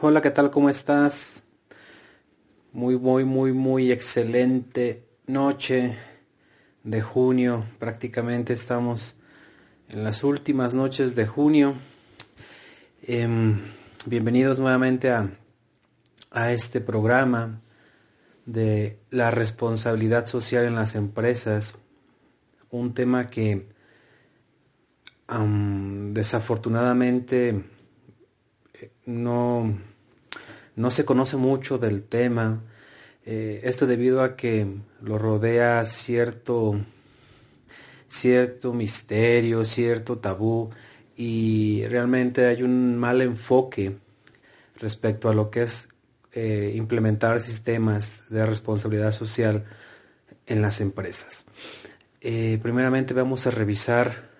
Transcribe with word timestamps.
Hola, 0.00 0.20
¿qué 0.20 0.30
tal? 0.30 0.52
¿Cómo 0.52 0.70
estás? 0.70 1.42
Muy, 2.72 2.96
muy, 2.96 3.24
muy, 3.24 3.52
muy 3.52 3.90
excelente 3.90 5.08
noche 5.26 5.98
de 6.84 7.02
junio. 7.02 7.66
Prácticamente 7.80 8.52
estamos 8.52 9.16
en 9.88 10.04
las 10.04 10.22
últimas 10.22 10.72
noches 10.72 11.16
de 11.16 11.26
junio. 11.26 11.74
Em, 13.02 13.58
bienvenidos 14.06 14.60
nuevamente 14.60 15.10
a, 15.10 15.32
a 16.30 16.52
este 16.52 16.80
programa 16.80 17.60
de 18.46 19.00
la 19.10 19.32
responsabilidad 19.32 20.26
social 20.26 20.64
en 20.64 20.76
las 20.76 20.94
empresas. 20.94 21.74
Un 22.70 22.94
tema 22.94 23.26
que 23.26 23.66
desafortunadamente 26.12 27.64
eh, 28.80 28.92
no, 29.06 29.76
no 30.78 30.92
se 30.92 31.04
conoce 31.04 31.36
mucho 31.36 31.76
del 31.76 32.04
tema. 32.04 32.62
Eh, 33.26 33.60
esto 33.64 33.86
debido 33.86 34.22
a 34.22 34.36
que 34.36 34.76
lo 35.02 35.18
rodea 35.18 35.84
cierto, 35.84 36.80
cierto 38.06 38.72
misterio, 38.72 39.64
cierto 39.64 40.18
tabú 40.18 40.70
y 41.16 41.84
realmente 41.88 42.46
hay 42.46 42.62
un 42.62 42.96
mal 42.96 43.20
enfoque 43.22 43.98
respecto 44.76 45.28
a 45.28 45.34
lo 45.34 45.50
que 45.50 45.62
es 45.62 45.88
eh, 46.32 46.72
implementar 46.76 47.40
sistemas 47.40 48.22
de 48.30 48.46
responsabilidad 48.46 49.10
social 49.10 49.64
en 50.46 50.62
las 50.62 50.80
empresas. 50.80 51.44
primeramente 52.20 53.14
vamos 53.14 53.48
a 53.48 53.50
revisar 53.50 54.30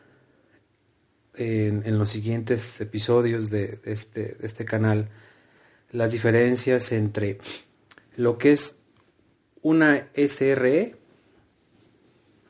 en, 1.35 1.99
los 1.99 2.11
siguientes 2.11 2.81
episodios 2.81 3.51
de, 3.51 3.81
este, 3.85 4.37
de 4.37 4.47
este 4.47 4.65
canal 4.65 5.11
las 5.91 6.13
diferencias 6.13 6.93
entre 6.93 7.39
lo 8.17 8.39
que 8.39 8.53
es 8.53 8.77
una 9.63 10.09
SRE, 10.15 10.97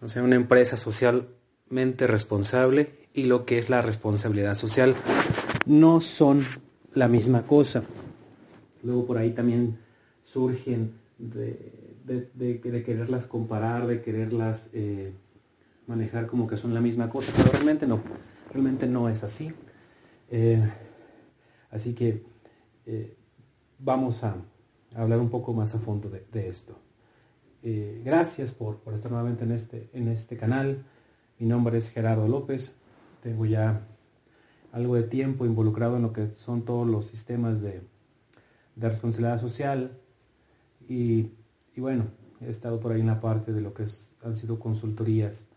o 0.00 0.08
sea, 0.08 0.22
una 0.22 0.36
empresa 0.36 0.76
socialmente 0.76 2.06
responsable, 2.06 2.98
y 3.14 3.24
lo 3.24 3.44
que 3.44 3.58
es 3.58 3.68
la 3.68 3.82
responsabilidad 3.82 4.54
social. 4.54 4.94
No 5.66 6.00
son 6.00 6.44
la 6.94 7.08
misma 7.08 7.46
cosa. 7.46 7.82
Luego 8.82 9.06
por 9.06 9.18
ahí 9.18 9.32
también 9.32 9.78
surgen 10.22 10.92
de, 11.18 12.62
quererlas 12.86 13.26
comparar, 13.26 13.86
de 13.86 14.02
quererlas 14.02 14.68
eh, 14.72 15.12
manejar 15.86 16.26
como 16.26 16.46
que 16.46 16.56
son 16.56 16.74
la 16.74 16.80
misma 16.80 17.10
cosa, 17.10 17.32
pero 17.36 17.50
realmente 17.50 17.86
no. 17.86 18.00
Realmente 18.52 18.86
no 18.86 19.08
es 19.08 19.24
así. 19.24 19.52
Eh, 20.30 20.62
así 21.70 21.94
que 21.94 22.22
eh, 22.86 23.16
vamos 23.78 24.24
a, 24.24 24.36
hablar 24.94 25.20
un 25.20 25.30
poco 25.30 25.52
más 25.52 25.74
a 25.74 25.78
fondo 25.78 26.08
de, 26.10 26.48
esto. 26.48 26.78
Eh, 27.62 28.02
gracias 28.04 28.52
por, 28.52 28.80
estar 28.94 29.10
nuevamente 29.10 29.44
en 29.44 29.52
este, 29.52 29.90
en 29.92 30.08
este 30.08 30.36
canal. 30.36 30.84
Mi 31.38 31.46
nombre 31.46 31.78
es 31.78 31.90
Gerardo 31.90 32.26
López. 32.26 32.76
Tengo 33.22 33.46
ya 33.46 33.86
algo 34.72 34.96
de 34.96 35.04
tiempo 35.04 35.46
involucrado 35.46 35.96
en 35.96 36.02
lo 36.02 36.12
que 36.12 36.30
son 36.34 36.64
todos 36.64 36.86
los 36.86 37.06
sistemas 37.06 37.60
de, 37.60 37.82
responsabilidad 38.76 39.40
social. 39.40 39.98
Y, 40.88 41.32
bueno, 41.76 42.06
he 42.40 42.48
estado 42.48 42.80
por 42.80 42.92
ahí 42.92 43.00
en 43.00 43.08
la 43.08 43.20
parte 43.20 43.52
de 43.52 43.60
lo 43.60 43.74
que 43.74 43.84
han 44.24 44.36
sido 44.36 44.58
consultorías 44.58 45.48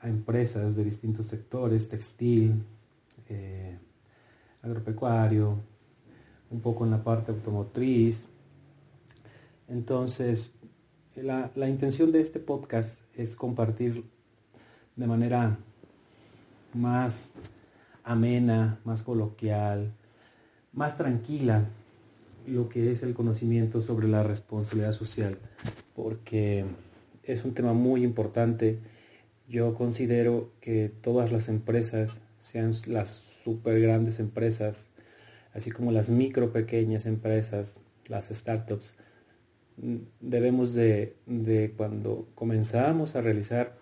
a 0.00 0.08
empresas 0.08 0.74
de 0.74 0.84
distintos 0.84 1.26
sectores, 1.26 1.88
textil, 1.88 2.64
eh, 3.28 3.78
agropecuario, 4.62 5.58
un 6.50 6.60
poco 6.60 6.84
en 6.84 6.90
la 6.90 7.02
parte 7.02 7.32
automotriz. 7.32 8.26
Entonces, 9.68 10.52
la, 11.14 11.50
la, 11.54 11.68
intención 11.68 12.12
de 12.12 12.20
este 12.20 12.40
podcast 12.40 13.00
es 13.14 13.36
compartir 13.36 14.04
de 14.96 15.06
manera 15.06 15.58
más 16.74 17.32
amena, 18.04 18.80
más 18.84 19.02
coloquial, 19.02 19.92
más 20.72 20.96
tranquila 20.96 21.68
lo 22.46 22.68
que 22.68 22.90
es 22.90 23.02
el 23.02 23.14
conocimiento 23.14 23.82
sobre 23.82 24.08
la 24.08 24.22
responsabilidad 24.22 24.92
social, 24.92 25.38
porque 25.94 26.64
es 27.22 27.44
un 27.44 27.54
tema 27.54 27.72
muy 27.72 28.02
importante 28.02 28.80
yo 29.50 29.74
considero 29.74 30.52
que 30.60 30.92
todas 31.00 31.32
las 31.32 31.48
empresas, 31.48 32.22
sean 32.38 32.72
las 32.86 33.10
super 33.42 33.80
grandes 33.80 34.20
empresas, 34.20 34.90
así 35.54 35.70
como 35.70 35.92
las 35.92 36.10
micro 36.10 36.52
pequeñas 36.52 37.06
empresas, 37.06 37.80
las 38.06 38.28
startups, 38.28 38.94
debemos 40.20 40.74
de, 40.74 41.14
cuando 41.76 42.28
comenzamos 42.34 43.16
a 43.16 43.22
realizar 43.22 43.76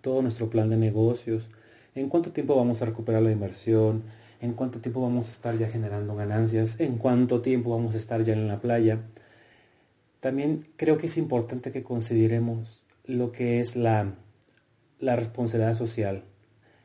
todo 0.00 0.22
nuestro 0.22 0.50
plan 0.50 0.70
de 0.70 0.76
negocios, 0.76 1.48
en 1.94 2.08
cuánto 2.08 2.32
tiempo 2.32 2.56
vamos 2.56 2.82
a 2.82 2.86
recuperar 2.86 3.22
la 3.22 3.30
inversión, 3.30 4.02
en 4.40 4.54
cuánto 4.54 4.80
tiempo 4.80 5.00
vamos 5.00 5.28
a 5.28 5.30
estar 5.30 5.56
ya 5.56 5.68
generando 5.68 6.16
ganancias, 6.16 6.80
en 6.80 6.98
cuánto 6.98 7.40
tiempo 7.40 7.70
vamos 7.70 7.94
a 7.94 7.98
estar 7.98 8.22
ya 8.24 8.32
en 8.32 8.48
la 8.48 8.60
playa. 8.60 9.00
También 10.20 10.64
creo 10.76 10.98
que 10.98 11.06
es 11.06 11.16
importante 11.16 11.70
que 11.70 11.82
consideremos 11.82 12.84
lo 13.06 13.30
que 13.30 13.60
es 13.60 13.76
la 13.76 14.14
la 15.04 15.16
responsabilidad 15.16 15.76
social 15.76 16.24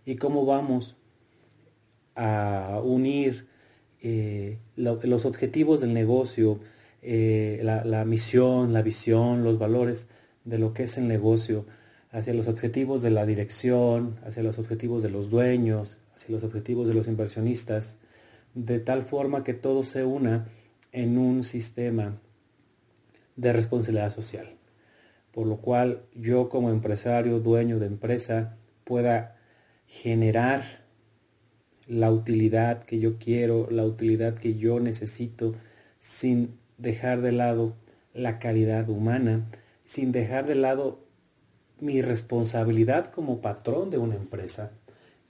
y 0.06 0.16
cómo 0.18 0.46
vamos 0.46 0.98
a 2.16 2.82
unir 2.84 3.48
eh, 4.02 4.58
los 4.76 5.26
objetivos 5.26 5.82
del 5.82 5.94
negocio, 5.94 6.60
eh, 7.02 7.60
la, 7.64 8.06
misión, 8.06 8.74
la 8.74 8.82
visión, 8.82 9.44
los 9.44 9.60
valores 9.60 10.08
de 10.46 10.58
lo 10.58 10.74
que 10.74 10.84
es 10.84 10.98
el 10.98 11.08
negocio, 11.08 11.66
hacia 12.12 12.34
los 12.34 12.48
objetivos 12.48 13.02
de 13.02 13.12
la 13.12 13.26
dirección, 13.26 14.18
hacia 14.26 14.44
los 14.44 14.58
objetivos 14.58 15.04
de 15.04 15.10
los 15.10 15.30
dueños, 15.30 15.98
hacia 16.16 16.36
los 16.36 16.44
objetivos 16.44 16.88
de 16.88 16.94
los 16.94 17.08
inversionistas, 17.08 17.98
de 18.56 18.80
tal 18.80 19.04
forma 19.04 19.44
que 19.44 19.54
todo 19.54 19.84
se 19.84 20.04
una 20.04 20.48
en 20.92 21.18
un 21.18 21.44
sistema 21.44 22.20
de 23.36 23.54
responsabilidad 23.54 24.14
social. 24.14 24.56
Por 25.32 25.46
lo 25.46 25.58
cual 25.58 26.04
yo 26.16 26.50
como 26.50 26.72
empresario, 26.72 27.40
dueño 27.40 27.80
de 27.80 27.86
empresa, 27.86 28.58
pueda 28.84 29.38
generar 29.86 30.79
la 31.90 32.12
utilidad 32.12 32.84
que 32.84 33.00
yo 33.00 33.18
quiero, 33.18 33.68
la 33.72 33.84
utilidad 33.84 34.36
que 34.36 34.56
yo 34.56 34.80
necesito, 34.80 35.56
sin 35.98 36.52
dejar 36.78 37.22
de 37.22 37.32
lado 37.32 37.74
la 38.14 38.38
calidad 38.38 38.88
humana, 38.90 39.50
sin 39.84 40.12
dejar 40.12 40.46
de 40.46 40.56
lado 40.56 41.00
mi 41.80 42.02
responsabilidad 42.02 43.12
como 43.12 43.42
patrón 43.42 43.90
de 43.90 43.98
una 43.98 44.16
empresa, 44.16 44.72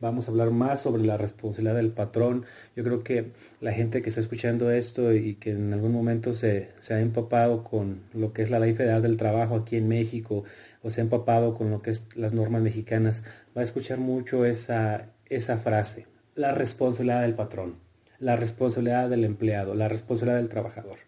vamos 0.01 0.27
a 0.27 0.31
hablar 0.31 0.51
más 0.51 0.81
sobre 0.81 1.03
la 1.03 1.17
responsabilidad 1.17 1.75
del 1.75 1.91
patrón. 1.91 2.43
Yo 2.75 2.83
creo 2.83 3.03
que 3.03 3.31
la 3.61 3.71
gente 3.71 4.01
que 4.01 4.09
está 4.09 4.19
escuchando 4.19 4.69
esto 4.69 5.13
y 5.13 5.35
que 5.35 5.51
en 5.51 5.71
algún 5.73 5.93
momento 5.93 6.33
se, 6.33 6.69
ha 6.89 6.99
empapado 6.99 7.63
con 7.63 8.01
lo 8.13 8.33
que 8.33 8.41
es 8.41 8.49
la 8.49 8.59
ley 8.59 8.73
federal 8.73 9.01
del 9.01 9.15
trabajo 9.15 9.55
aquí 9.55 9.77
en 9.77 9.87
México 9.87 10.43
o 10.81 10.89
se 10.89 10.99
ha 10.99 11.03
empapado 11.05 11.53
con 11.55 11.71
lo 11.71 11.81
que 11.81 11.91
es 11.91 12.05
las 12.15 12.33
normas 12.33 12.61
mexicanas, 12.61 13.23
va 13.55 13.61
a 13.61 13.63
escuchar 13.63 13.97
mucho 13.99 14.45
esa, 14.45 15.07
esa 15.29 15.57
frase, 15.57 16.05
la 16.39 16.53
responsabilidad 16.53 17.23
del 17.23 17.35
patrón, 17.35 17.75
la 18.17 18.37
responsabilidad 18.37 19.09
del 19.09 19.25
empleado, 19.25 19.75
la 19.75 19.89
responsabilidad 19.89 20.37
del 20.37 20.47
trabajador. 20.47 20.99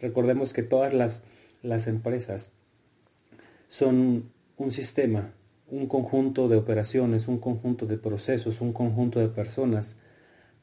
Recordemos 0.00 0.52
que 0.52 0.62
todas 0.62 0.94
las, 0.94 1.22
las 1.62 1.88
empresas 1.88 2.52
son 3.68 4.30
un 4.56 4.70
sistema 4.70 5.32
un 5.70 5.86
conjunto 5.86 6.48
de 6.48 6.56
operaciones, 6.56 7.26
un 7.26 7.38
conjunto 7.38 7.86
de 7.86 7.96
procesos, 7.96 8.60
un 8.60 8.72
conjunto 8.72 9.18
de 9.18 9.28
personas 9.28 9.96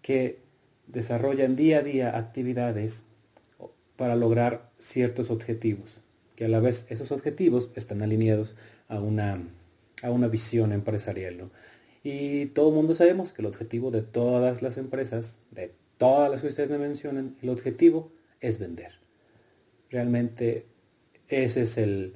que 0.02 0.40
desarrollan 0.88 1.58
día 1.58 1.80
a 1.80 1.84
día 1.84 2.18
actividades 2.18 3.04
para 3.98 4.16
lograr 4.16 4.70
ciertos 4.80 5.30
objetivos, 5.30 6.00
que 6.38 6.46
a 6.46 6.50
la 6.50 6.60
vez 6.60 6.86
esos 6.90 7.12
objetivos 7.12 7.70
están 7.76 8.02
alineados 8.02 8.56
a 8.88 9.00
una, 9.00 9.40
a 10.02 10.12
una 10.12 10.28
visión 10.28 10.72
empresarial. 10.72 11.50
Y 12.04 12.48
todo 12.48 12.70
el 12.70 12.76
mundo 12.76 12.94
sabemos 12.94 13.32
que 13.32 13.42
el 13.42 13.48
objetivo 13.48 13.92
de 13.92 14.02
todas 14.02 14.62
las 14.62 14.78
empresas, 14.78 15.40
de 15.52 15.72
todas 15.98 16.32
las 16.32 16.42
que 16.42 16.48
ustedes 16.48 16.70
me 16.70 16.78
mencionan, 16.78 17.36
el 17.42 17.50
objetivo 17.50 18.12
es 18.40 18.60
vender. 18.60 18.94
Realmente 19.90 20.66
ese 21.30 21.62
es 21.64 21.78
el, 21.78 22.14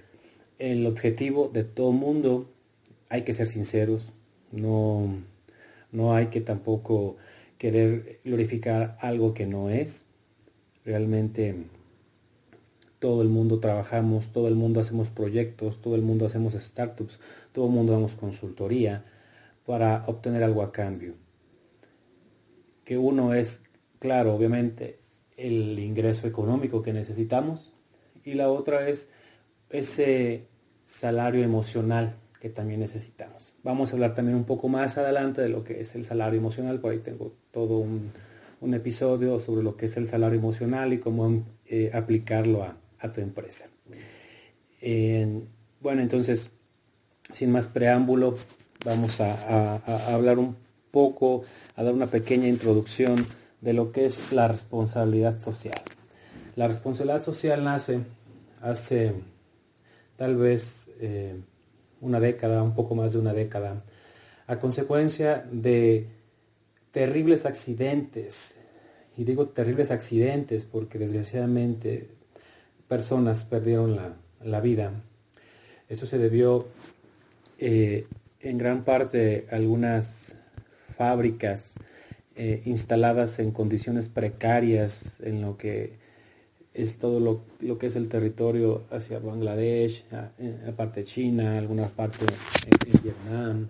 el 0.59 0.85
objetivo 0.85 1.49
de 1.51 1.63
todo 1.63 1.91
mundo 1.91 2.47
hay 3.09 3.23
que 3.23 3.33
ser 3.33 3.47
sinceros, 3.47 4.13
no, 4.51 5.19
no 5.91 6.15
hay 6.15 6.27
que 6.27 6.39
tampoco 6.39 7.17
querer 7.57 8.19
glorificar 8.23 8.97
algo 9.01 9.33
que 9.33 9.45
no 9.45 9.69
es. 9.69 10.05
Realmente 10.85 11.55
todo 12.99 13.21
el 13.21 13.29
mundo 13.29 13.59
trabajamos, 13.59 14.31
todo 14.31 14.47
el 14.47 14.55
mundo 14.55 14.79
hacemos 14.79 15.09
proyectos, 15.09 15.81
todo 15.81 15.95
el 15.95 16.01
mundo 16.01 16.25
hacemos 16.25 16.53
startups, 16.53 17.19
todo 17.51 17.65
el 17.65 17.71
mundo 17.71 17.93
damos 17.93 18.13
consultoría 18.13 19.03
para 19.65 20.03
obtener 20.07 20.43
algo 20.43 20.63
a 20.63 20.71
cambio. 20.71 21.15
Que 22.83 22.97
uno 22.97 23.33
es, 23.33 23.61
claro, 23.99 24.35
obviamente, 24.35 24.99
el 25.37 25.79
ingreso 25.79 26.27
económico 26.27 26.81
que 26.81 26.93
necesitamos 26.93 27.73
y 28.23 28.33
la 28.33 28.49
otra 28.49 28.87
es 28.87 29.09
ese 29.69 30.47
salario 30.85 31.43
emocional 31.43 32.15
que 32.39 32.49
también 32.49 32.79
necesitamos. 32.79 33.53
Vamos 33.63 33.91
a 33.91 33.93
hablar 33.93 34.15
también 34.15 34.35
un 34.35 34.45
poco 34.45 34.67
más 34.67 34.97
adelante 34.97 35.41
de 35.41 35.49
lo 35.49 35.63
que 35.63 35.79
es 35.79 35.95
el 35.95 36.05
salario 36.05 36.39
emocional, 36.39 36.79
por 36.79 36.91
ahí 36.91 36.99
tengo 36.99 37.31
todo 37.51 37.77
un, 37.77 38.11
episodio 38.73 39.39
sobre 39.39 39.63
lo 39.63 39.75
que 39.75 39.87
es 39.87 39.97
el 39.97 40.07
salario 40.07 40.39
emocional 40.39 40.93
y 40.93 40.99
cómo 40.99 41.43
eh, 41.65 41.89
aplicarlo 41.93 42.63
a, 42.63 43.11
tu 43.11 43.21
empresa. 43.21 43.65
bueno, 45.81 46.01
entonces, 46.01 46.51
sin 47.31 47.51
más 47.51 47.67
preámbulo, 47.67 48.35
vamos 48.83 49.19
a, 49.21 49.75
hablar 50.13 50.39
un 50.39 50.55
poco, 50.91 51.43
a 51.75 51.83
dar 51.83 51.93
una 51.93 52.07
pequeña 52.07 52.47
introducción 52.47 53.25
de 53.61 53.73
lo 53.73 53.91
que 53.91 54.05
es 54.05 54.31
la 54.31 54.47
responsabilidad 54.47 55.39
social. 55.41 55.81
La 56.55 56.67
responsabilidad 56.67 57.23
social 57.23 57.63
nace 57.63 57.99
hace 58.61 59.13
tal 60.17 60.35
vez 60.35 60.87
eh, 60.99 61.39
una 62.01 62.19
década, 62.19 62.63
un 62.63 62.75
poco 62.75 62.95
más 62.95 63.13
de 63.13 63.19
una 63.19 63.33
década, 63.33 63.83
a 64.47 64.59
consecuencia 64.59 65.45
de 65.51 66.07
terribles 66.91 67.45
accidentes. 67.45 68.55
Y 69.17 69.23
digo 69.23 69.47
terribles 69.47 69.91
accidentes 69.91 70.65
porque 70.65 70.97
desgraciadamente 70.97 72.07
personas 72.87 73.45
perdieron 73.45 73.97
la, 74.43 74.61
vida. 74.61 74.91
Eso 75.89 76.05
se 76.05 76.17
debió 76.17 76.65
eh, 77.59 78.05
en 78.43 78.57
gran 78.57 78.83
parte 78.83 79.47
algunas 79.51 80.35
fábricas 80.97 81.71
eh, 82.35 82.61
instaladas 82.65 83.39
en 83.39 83.51
condiciones 83.51 84.09
precarias 84.09 85.19
en 85.21 85.41
lo 85.41 85.57
que 85.57 85.93
es 86.73 86.97
todo 86.97 87.19
lo, 87.19 87.77
que 87.77 87.87
es 87.87 87.95
el 87.95 88.07
territorio 88.07 88.83
hacia 88.91 89.19
Bangladesh, 89.19 90.05
en 90.39 90.65
la 90.65 90.71
parte 90.71 91.01
de 91.01 91.05
China, 91.05 91.57
alguna 91.57 91.89
parte 91.89 92.25
en, 92.25 93.03
Vietnam, 93.03 93.67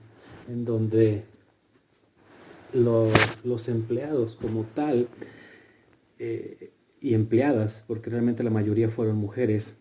en 0.48 0.66
donde 0.66 1.24
los, 2.74 3.68
empleados 3.68 4.38
como 4.40 4.66
tal 4.76 5.08
eh, 6.20 6.70
y 7.02 7.16
empleadas, 7.16 7.84
porque 7.88 8.12
realmente 8.12 8.44
la 8.44 8.52
mayoría 8.52 8.90
fueron 8.90 9.18
mujeres, 9.18 9.78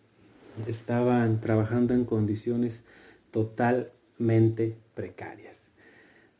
estaban 0.67 1.39
trabajando 1.41 1.93
en 1.93 2.05
condiciones 2.05 2.83
totalmente 4.21 4.77
precarias. 4.93 5.59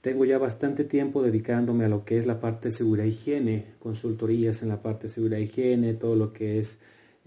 Tengo 0.02 0.26
ya 0.26 0.38
bastante 0.38 0.84
tiempo 0.84 1.22
dedicándome 1.22 1.86
a 1.86 1.90
lo 1.90 2.06
que 2.06 2.18
es 2.18 2.26
la 2.26 2.40
parte 2.40 2.70
de 2.70 2.76
seguridad 2.76 3.06
higiene, 3.06 3.76
consultorías 3.80 4.64
en 4.64 4.70
la 4.70 4.82
parte 4.82 5.08
de 5.08 5.14
seguridad 5.14 5.40
higiene, 5.40 5.94
todo 5.94 6.16
lo 6.16 6.34
que 6.34 6.60
es 6.60 6.80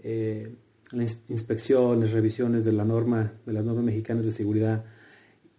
eh, 0.03 0.49
inspecciones, 1.29 2.11
revisiones 2.11 2.65
de 2.65 2.73
la 2.73 2.83
norma, 2.83 3.33
de 3.45 3.53
las 3.53 3.63
normas 3.63 3.85
mexicanas 3.85 4.25
de 4.25 4.31
seguridad. 4.31 4.83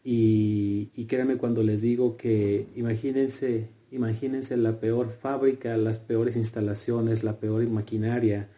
Y, 0.04 0.90
y 0.94 1.06
créanme 1.06 1.36
cuando 1.36 1.62
les 1.62 1.80
digo 1.80 2.16
que 2.16 2.66
imagínense, 2.76 3.68
imagínense 3.90 4.56
la 4.56 4.78
peor 4.78 5.08
fábrica, 5.08 5.76
las 5.76 5.98
peores 5.98 6.36
instalaciones, 6.36 7.24
la 7.24 7.38
peor 7.38 7.66
maquinaria, 7.68 8.48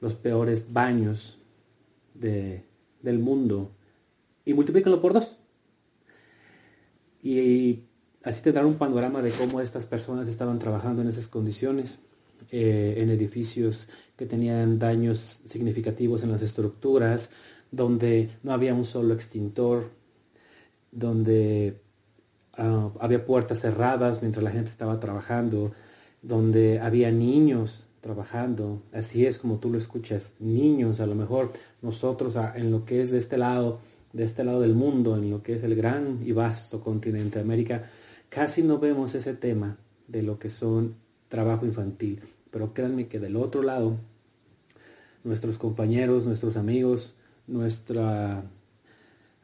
los 0.00 0.14
peores 0.14 0.72
baños 0.72 1.38
del 2.14 3.18
mundo 3.20 3.70
y 4.44 4.54
multiplícanlo 4.54 5.00
por 5.00 5.12
dos. 5.12 5.37
Y 7.28 7.84
así 8.24 8.40
te 8.40 8.52
dan 8.52 8.64
un 8.64 8.76
panorama 8.76 9.20
de 9.20 9.30
cómo 9.30 9.60
estas 9.60 9.84
personas 9.84 10.28
estaban 10.28 10.58
trabajando 10.58 11.02
en 11.02 11.08
esas 11.08 11.28
condiciones, 11.28 11.98
eh, 12.50 12.94
en 12.96 13.10
edificios 13.10 13.86
que 14.16 14.24
tenían 14.24 14.78
daños 14.78 15.42
significativos 15.46 16.22
en 16.22 16.32
las 16.32 16.40
estructuras, 16.40 17.30
donde 17.70 18.30
no 18.42 18.54
había 18.54 18.72
un 18.72 18.86
solo 18.86 19.12
extintor, 19.12 19.90
donde 20.90 21.76
ah, 22.56 22.88
había 22.98 23.26
puertas 23.26 23.60
cerradas 23.60 24.22
mientras 24.22 24.42
la 24.42 24.50
gente 24.50 24.70
estaba 24.70 24.98
trabajando, 24.98 25.72
donde 26.22 26.80
había 26.80 27.10
niños 27.10 27.84
trabajando, 28.00 28.80
así 28.94 29.26
es 29.26 29.36
como 29.36 29.58
tú 29.58 29.68
lo 29.68 29.76
escuchas, 29.76 30.32
niños, 30.38 30.98
a 31.00 31.06
lo 31.06 31.14
mejor 31.14 31.52
nosotros 31.82 32.36
ah, 32.36 32.54
en 32.56 32.70
lo 32.70 32.86
que 32.86 33.02
es 33.02 33.10
de 33.10 33.18
este 33.18 33.36
lado 33.36 33.80
de 34.12 34.24
este 34.24 34.44
lado 34.44 34.60
del 34.60 34.74
mundo, 34.74 35.16
en 35.16 35.30
lo 35.30 35.42
que 35.42 35.54
es 35.54 35.62
el 35.62 35.74
gran 35.74 36.20
y 36.24 36.32
vasto 36.32 36.80
continente 36.80 37.40
América, 37.40 37.90
casi 38.28 38.62
no 38.62 38.78
vemos 38.78 39.14
ese 39.14 39.34
tema 39.34 39.76
de 40.06 40.22
lo 40.22 40.38
que 40.38 40.50
son 40.50 40.94
trabajo 41.28 41.66
infantil. 41.66 42.20
Pero 42.50 42.72
créanme 42.72 43.06
que 43.06 43.18
del 43.18 43.36
otro 43.36 43.62
lado, 43.62 43.96
nuestros 45.24 45.58
compañeros, 45.58 46.26
nuestros 46.26 46.56
amigos, 46.56 47.14
nuestra, 47.46 48.42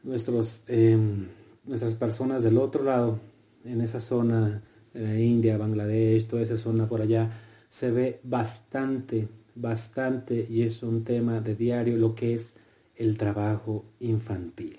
nuestros, 0.03 0.63
em, 0.67 1.27
nuestras 1.65 1.93
personas 1.95 2.43
del 2.43 2.57
otro 2.57 2.83
lado, 2.83 3.19
en 3.63 3.81
esa 3.81 3.99
zona 3.99 4.61
de 4.93 5.01
la 5.01 5.19
India, 5.19 5.57
Bangladesh, 5.57 6.27
toda 6.27 6.41
esa 6.41 6.57
zona 6.57 6.87
por 6.87 7.01
allá, 7.01 7.31
se 7.69 7.91
ve 7.91 8.19
bastante, 8.23 9.27
bastante, 9.55 10.45
y 10.49 10.61
es 10.61 10.81
un 10.83 11.03
tema 11.03 11.41
de 11.41 11.55
diario, 11.55 11.97
lo 11.97 12.15
que 12.15 12.33
es 12.35 12.53
el 12.97 13.17
trabajo 13.17 13.85
infantil. 13.99 14.77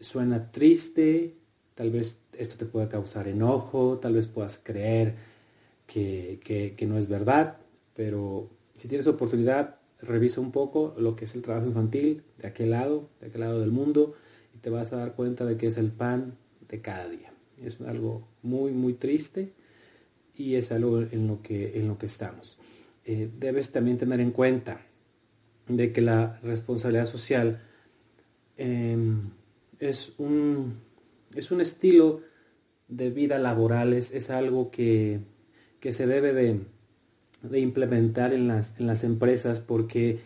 Suena 0.00 0.50
triste, 0.50 1.34
tal 1.74 1.90
vez 1.90 2.18
esto 2.38 2.56
te 2.56 2.66
pueda 2.66 2.88
causar 2.88 3.28
enojo, 3.28 3.98
tal 3.98 4.14
vez 4.14 4.26
puedas 4.26 4.58
creer 4.62 5.14
que, 5.86 6.76
no 6.86 6.98
es 6.98 7.08
verdad, 7.08 7.56
pero 7.94 8.50
si 8.76 8.88
tienes 8.88 9.06
oportunidad, 9.06 9.76
revisa 10.02 10.40
un 10.40 10.52
poco 10.52 10.94
lo 10.98 11.16
que 11.16 11.24
es 11.24 11.34
el 11.34 11.42
trabajo 11.42 11.66
infantil 11.66 12.22
de 12.38 12.48
aquel 12.48 12.70
lado, 12.70 13.08
de 13.20 13.28
aquel 13.28 13.40
lado 13.40 13.60
del 13.60 13.70
mundo, 13.70 14.14
y 14.54 14.58
te 14.58 14.70
vas 14.70 14.92
a 14.92 14.96
dar 14.96 15.14
cuenta 15.14 15.44
de 15.44 15.56
que 15.56 15.68
es 15.68 15.78
el 15.78 15.90
pan 15.90 16.34
de 16.68 16.80
cada 16.80 17.08
día. 17.08 17.32
Es 17.62 17.80
algo 17.80 18.26
muy, 18.42 18.72
muy 18.72 18.92
triste 18.92 19.52
y 20.36 20.56
es 20.56 20.72
algo 20.72 21.00
en 21.00 21.26
lo 21.26 21.40
que, 21.40 21.78
en 21.78 21.88
lo 21.88 21.96
que 21.96 22.06
estamos. 22.06 22.58
Eh, 23.06 23.30
debes 23.38 23.70
también 23.70 23.96
tener 23.96 24.20
en 24.20 24.32
cuenta 24.32 24.80
de 25.68 25.92
que 25.92 26.00
la 26.00 26.38
responsabilidad 26.42 27.06
social 27.06 27.60
em, 28.56 29.30
es, 29.80 30.12
un, 30.18 30.74
es 31.34 31.50
un 31.50 31.60
estilo 31.60 32.20
de 32.88 33.10
vida 33.10 33.38
laboral, 33.38 33.92
es, 33.92 34.30
algo 34.30 34.70
que, 34.70 35.20
se 35.90 36.06
debe 36.06 36.32
de, 36.32 37.58
implementar 37.58 38.32
en 38.32 38.48
las, 38.48 38.78
en 38.78 38.86
las, 38.86 39.04
empresas 39.04 39.60
porque 39.60 40.20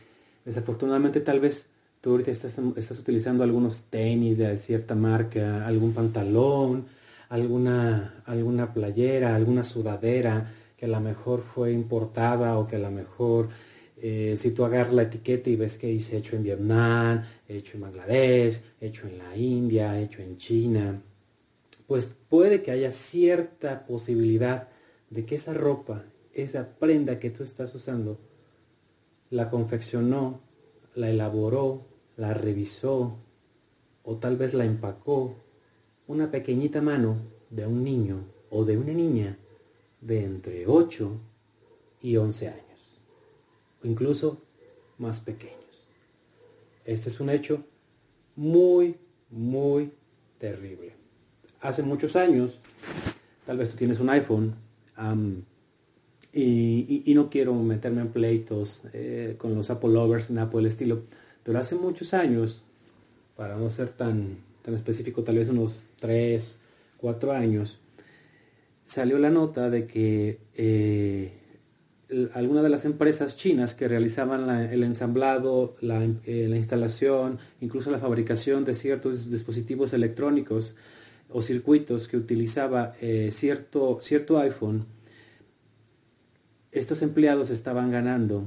desafortunadamente 0.44 1.20
tal 1.20 1.40
vez 1.40 1.66
tú 2.00 2.12
ahorita 2.12 2.30
estás, 2.30 2.58
estás 2.76 2.98
utilizando 2.98 3.44
algunos 3.44 3.84
tenis 3.84 4.38
de 4.38 4.56
cierta 4.56 4.94
marca, 4.94 5.66
algún 5.66 5.92
pantalón, 5.92 6.86
alguna, 7.28 8.22
alguna 8.26 8.72
playera, 8.72 9.34
alguna 9.36 9.64
sudadera 9.64 10.52
que 10.76 10.86
a 10.86 10.88
lo 10.88 11.00
mejor 11.00 11.42
fue 11.42 11.72
importada 11.72 12.58
o 12.58 12.66
que 12.66 12.76
a 12.76 12.78
lo 12.78 12.90
mejor 12.90 13.48
eh, 14.02 14.34
si 14.38 14.52
tú 14.52 14.64
agarras 14.64 14.94
la 14.94 15.02
etiqueta 15.02 15.50
y 15.50 15.56
ves 15.56 15.76
que 15.76 15.88
dice 15.88 16.16
hecho 16.16 16.34
en 16.34 16.42
Vietnam, 16.42 17.22
hecho 17.46 17.72
en 17.74 17.82
Bangladesh, 17.82 18.62
hecho 18.80 19.06
en 19.06 19.18
la 19.18 19.36
India, 19.36 20.00
hecho 20.00 20.22
en 20.22 20.38
China, 20.38 21.02
pues 21.86 22.06
puede 22.06 22.62
que 22.62 22.70
haya 22.70 22.92
cierta 22.92 23.84
posibilidad 23.86 24.68
de 25.10 25.26
que 25.26 25.34
esa 25.34 25.52
ropa, 25.52 26.02
esa 26.32 26.66
prenda 26.78 27.18
que 27.18 27.30
tú 27.30 27.42
estás 27.42 27.74
usando, 27.74 28.18
la 29.28 29.50
confeccionó, 29.50 30.40
la 30.94 31.10
elaboró, 31.10 31.82
la 32.16 32.32
revisó 32.32 33.18
o 34.02 34.16
tal 34.16 34.36
vez 34.36 34.54
la 34.54 34.64
empacó 34.64 35.36
una 36.06 36.30
pequeñita 36.30 36.80
mano 36.80 37.18
de 37.50 37.66
un 37.66 37.84
niño 37.84 38.24
o 38.48 38.64
de 38.64 38.78
una 38.78 38.92
niña 38.92 39.36
de 40.00 40.24
entre 40.24 40.66
8 40.66 41.20
y 42.02 42.16
11 42.16 42.48
años 42.48 42.69
incluso 43.84 44.38
más 44.98 45.20
pequeños. 45.20 45.56
Este 46.84 47.08
es 47.08 47.20
un 47.20 47.30
hecho 47.30 47.62
muy, 48.36 48.96
muy 49.30 49.92
terrible. 50.38 50.92
Hace 51.60 51.82
muchos 51.82 52.16
años, 52.16 52.58
tal 53.46 53.58
vez 53.58 53.70
tú 53.70 53.76
tienes 53.76 54.00
un 54.00 54.10
iPhone 54.10 54.54
y, 56.32 57.12
no 57.14 57.28
quiero 57.28 57.54
meterme 57.54 58.02
en 58.02 58.08
pleitos 58.08 58.82
eh, 58.92 59.34
con 59.38 59.54
los 59.54 59.70
Apple 59.70 59.90
lovers, 59.90 60.28
por 60.50 60.60
el 60.60 60.66
estilo, 60.66 61.02
pero 61.44 61.58
hace 61.58 61.74
muchos 61.74 62.14
años, 62.14 62.62
para 63.36 63.56
no 63.56 63.70
ser 63.70 63.88
tan, 63.88 64.36
tan 64.64 64.74
específico, 64.74 65.22
tal 65.22 65.36
vez 65.36 65.48
unos 65.48 65.84
3, 66.00 66.58
4 66.98 67.32
años, 67.32 67.78
salió 68.86 69.18
la 69.18 69.30
nota 69.30 69.70
de 69.70 69.86
que 69.86 70.38
eh, 70.54 71.32
algunas 72.34 72.62
de 72.62 72.68
las 72.68 72.84
empresas 72.84 73.36
chinas 73.36 73.74
que 73.74 73.88
realizaban 73.88 74.48
el 74.50 74.82
ensamblado, 74.82 75.76
eh, 75.80 76.46
la, 76.48 76.56
instalación, 76.56 77.38
incluso 77.60 77.90
la 77.90 77.98
fabricación 77.98 78.64
de 78.64 78.74
ciertos 78.74 79.30
dispositivos 79.30 79.92
electrónicos 79.92 80.74
o 81.28 81.42
circuitos 81.42 82.08
que 82.08 82.16
utilizaba 82.16 82.94
eh, 83.00 83.30
cierto, 83.32 84.00
cierto 84.02 84.38
iPhone, 84.38 84.84
estos 86.72 87.02
empleados 87.02 87.50
estaban 87.50 87.90
ganando, 87.90 88.44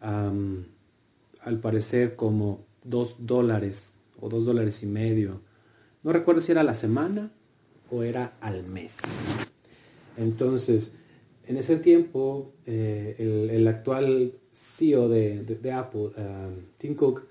al 0.00 1.58
parecer, 1.60 2.16
como 2.16 2.64
dos 2.82 3.16
dólares 3.20 3.94
o 4.20 4.28
dos 4.28 4.44
dólares 4.44 4.82
y 4.82 4.86
medio. 4.86 5.40
No 6.02 6.12
recuerdo 6.12 6.40
si 6.40 6.50
era 6.50 6.64
la 6.64 6.74
semana 6.74 7.30
o 7.88 8.02
era 8.02 8.32
al 8.40 8.64
mes. 8.64 8.96
Entonces, 10.16 10.92
en 11.52 11.58
ese 11.58 11.76
tiempo, 11.76 12.50
eh, 12.64 13.14
el, 13.18 13.68
actual 13.68 14.32
CEO 14.54 15.10
de, 15.10 15.70
Apple, 15.70 16.08
Tim 16.78 16.94
Cook, 16.94 17.24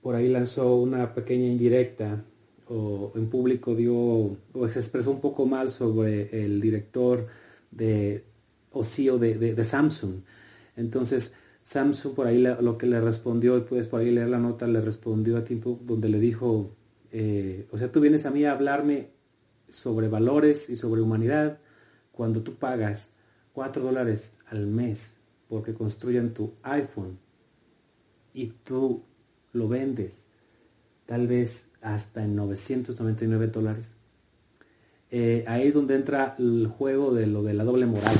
por 0.00 0.14
ahí 0.14 0.28
lanzó 0.28 0.76
una 0.76 1.14
pequeña 1.14 1.48
indirecta 1.48 2.24
o 2.68 3.12
en 3.14 3.28
público 3.28 3.74
dio 3.74 3.94
o 3.94 4.68
se 4.70 4.78
expresó 4.78 5.10
un 5.10 5.20
poco 5.20 5.44
mal 5.44 5.70
sobre 5.70 6.44
el 6.44 6.62
director 6.62 7.26
de 7.70 8.24
o 8.72 8.84
CEO 8.84 9.18
de, 9.18 9.64
Samsung. 9.64 10.22
Entonces, 10.78 11.34
Samsung 11.62 12.14
por 12.14 12.26
ahí 12.26 12.38
lo 12.38 12.78
que 12.78 12.86
le 12.86 13.02
respondió, 13.02 13.66
puedes 13.66 13.86
por 13.86 14.00
ahí 14.00 14.10
leer 14.10 14.30
la 14.30 14.38
nota, 14.38 14.66
le 14.66 14.80
respondió 14.80 15.36
a 15.36 15.44
Tim 15.44 15.60
Cook 15.60 15.82
donde 15.82 16.08
le 16.08 16.20
dijo, 16.20 16.70
eh, 17.12 17.66
o 17.70 17.76
sea, 17.76 17.92
tú 17.92 18.00
vienes 18.00 18.24
a 18.24 18.30
mí 18.30 18.46
a 18.46 18.52
hablarme 18.52 19.08
sobre 19.68 20.08
valores 20.08 20.70
y 20.70 20.76
sobre 20.76 21.02
humanidad 21.02 21.58
cuando 22.12 22.40
tú 22.40 22.54
pagas 22.54 23.11
4 23.54 23.82
dólares 23.82 24.32
al 24.50 24.66
mes 24.66 25.14
porque 25.48 25.74
construyan 25.74 26.30
tu 26.30 26.52
iPhone 26.62 27.18
y 28.34 28.46
tú 28.64 29.02
lo 29.52 29.68
vendes 29.68 30.22
tal 31.06 31.26
vez 31.26 31.66
hasta 31.82 32.24
en 32.24 32.36
999 32.36 33.48
dólares. 33.48 33.86
Eh, 35.10 35.44
ahí 35.46 35.68
es 35.68 35.74
donde 35.74 35.94
entra 35.94 36.36
el 36.38 36.68
juego 36.68 37.12
de 37.12 37.26
lo 37.26 37.42
de 37.42 37.52
la 37.52 37.64
doble 37.64 37.84
moral. 37.84 38.14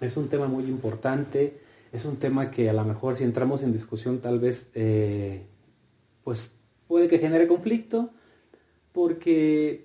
Es 0.00 0.16
un 0.16 0.28
tema 0.28 0.48
muy 0.48 0.64
importante, 0.64 1.56
es 1.92 2.04
un 2.04 2.16
tema 2.16 2.50
que 2.50 2.68
a 2.68 2.72
lo 2.72 2.84
mejor 2.84 3.16
si 3.16 3.22
entramos 3.22 3.62
en 3.62 3.72
discusión 3.72 4.18
tal 4.18 4.40
vez 4.40 4.66
eh, 4.74 5.46
pues 6.24 6.52
puede 6.88 7.06
que 7.06 7.20
genere 7.20 7.46
conflicto 7.46 8.10
porque 8.92 9.83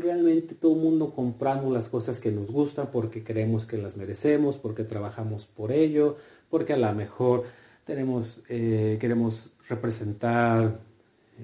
realmente 0.00 0.54
todo 0.54 0.74
el 0.74 0.80
mundo 0.80 1.10
compramos 1.10 1.72
las 1.72 1.88
cosas 1.88 2.20
que 2.20 2.30
nos 2.30 2.46
gustan 2.50 2.88
porque 2.92 3.22
creemos 3.22 3.66
que 3.66 3.78
las 3.78 3.96
merecemos, 3.96 4.56
porque 4.56 4.84
trabajamos 4.84 5.46
por 5.46 5.72
ello, 5.72 6.16
porque 6.50 6.72
a 6.72 6.76
lo 6.76 6.92
mejor 6.94 7.44
tenemos, 7.86 8.40
eh, 8.48 8.98
queremos 9.00 9.50
representar 9.68 10.78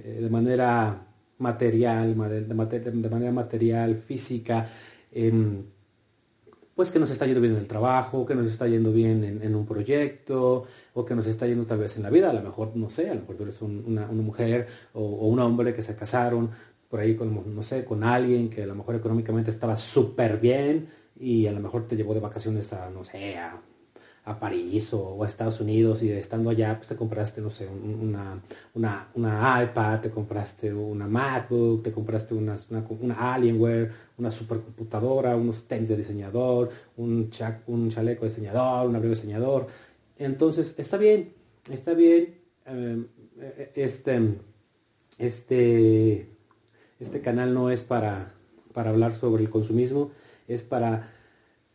eh, 0.04 0.18
de 0.20 0.30
manera 0.30 1.02
material, 1.38 2.08
de, 2.08 3.08
manera 3.08 3.32
material, 3.32 3.96
física, 3.96 4.68
pues 6.78 6.92
que 6.92 7.00
nos 7.00 7.10
está 7.10 7.26
yendo 7.26 7.40
bien 7.40 7.54
en 7.54 7.58
el 7.58 7.66
trabajo, 7.66 8.24
que 8.24 8.36
nos 8.36 8.46
está 8.46 8.68
yendo 8.68 8.92
bien 8.92 9.40
en, 9.42 9.54
un 9.56 9.66
proyecto, 9.66 10.64
o 10.94 11.04
que 11.04 11.16
nos 11.16 11.26
está 11.26 11.44
yendo 11.44 11.64
tal 11.64 11.78
vez 11.78 11.96
en 11.96 12.04
la 12.04 12.10
vida. 12.10 12.30
A 12.30 12.32
lo 12.32 12.40
mejor, 12.40 12.70
no 12.76 12.88
sé, 12.88 13.10
a 13.10 13.14
lo 13.14 13.22
mejor 13.22 13.34
tú 13.34 13.42
eres 13.42 13.60
una, 13.62 14.06
mujer 14.06 14.68
o, 14.94 15.02
un 15.26 15.40
hombre 15.40 15.74
que 15.74 15.82
se 15.82 15.96
casaron 15.96 16.50
por 16.88 17.00
ahí 17.00 17.14
con, 17.14 17.54
no 17.54 17.62
sé, 17.62 17.84
con 17.84 18.02
alguien 18.02 18.48
que 18.48 18.62
a 18.62 18.66
lo 18.66 18.74
mejor 18.74 18.96
económicamente 18.96 19.50
estaba 19.50 19.76
súper 19.76 20.38
bien 20.38 20.88
y 21.20 21.46
a 21.46 21.52
lo 21.52 21.60
mejor 21.60 21.86
te 21.86 21.96
llevó 21.96 22.14
de 22.14 22.20
vacaciones 22.20 22.72
a, 22.72 22.90
no 22.90 23.04
sé, 23.04 23.36
a, 23.38 23.60
París 24.40 24.92
o, 24.92 25.24
a 25.24 25.26
Estados 25.26 25.58
Unidos 25.58 26.02
y 26.02 26.10
estando 26.10 26.50
allá, 26.50 26.76
pues 26.76 26.88
te 26.88 26.96
compraste, 26.96 27.40
no 27.40 27.48
sé, 27.48 27.66
una, 27.66 28.42
una, 29.14 29.62
iPad, 29.64 30.00
te 30.00 30.10
compraste 30.10 30.70
una 30.70 31.06
MacBook, 31.06 31.82
te 31.82 31.92
compraste 31.92 32.34
una, 32.34 32.58
una, 33.00 33.32
Alienware, 33.32 33.90
una 34.18 34.30
supercomputadora, 34.30 35.34
unos 35.34 35.64
tenis 35.64 35.88
de 35.88 35.96
diseñador, 35.96 36.70
un, 36.98 37.30
un 37.68 37.90
chaleco 37.90 38.24
de 38.26 38.28
diseñador, 38.28 38.86
un 38.86 38.96
abrigo 38.96 39.14
de 39.14 39.20
diseñador. 39.20 39.66
Entonces, 40.18 40.74
está 40.76 40.98
bien, 40.98 41.32
está 41.70 41.94
bien, 41.94 42.34
eh, 42.66 43.02
eh, 43.40 43.72
este, 43.76 44.34
este, 45.16 46.28
este 47.00 47.20
canal 47.20 47.54
no 47.54 47.70
es 47.70 47.82
para, 47.82 48.32
para 48.72 48.90
hablar 48.90 49.14
sobre 49.14 49.42
el 49.42 49.50
consumismo, 49.50 50.10
es 50.46 50.62
para 50.62 51.12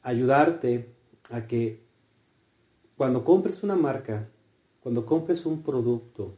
ayudarte 0.01 0.87
a 1.29 1.41
que 1.47 1.79
cuando 2.97 3.23
compres 3.23 3.63
una 3.63 3.75
marca, 3.75 4.27
cuando 4.81 5.05
compres 5.05 5.45
un 5.45 5.63
producto, 5.63 6.33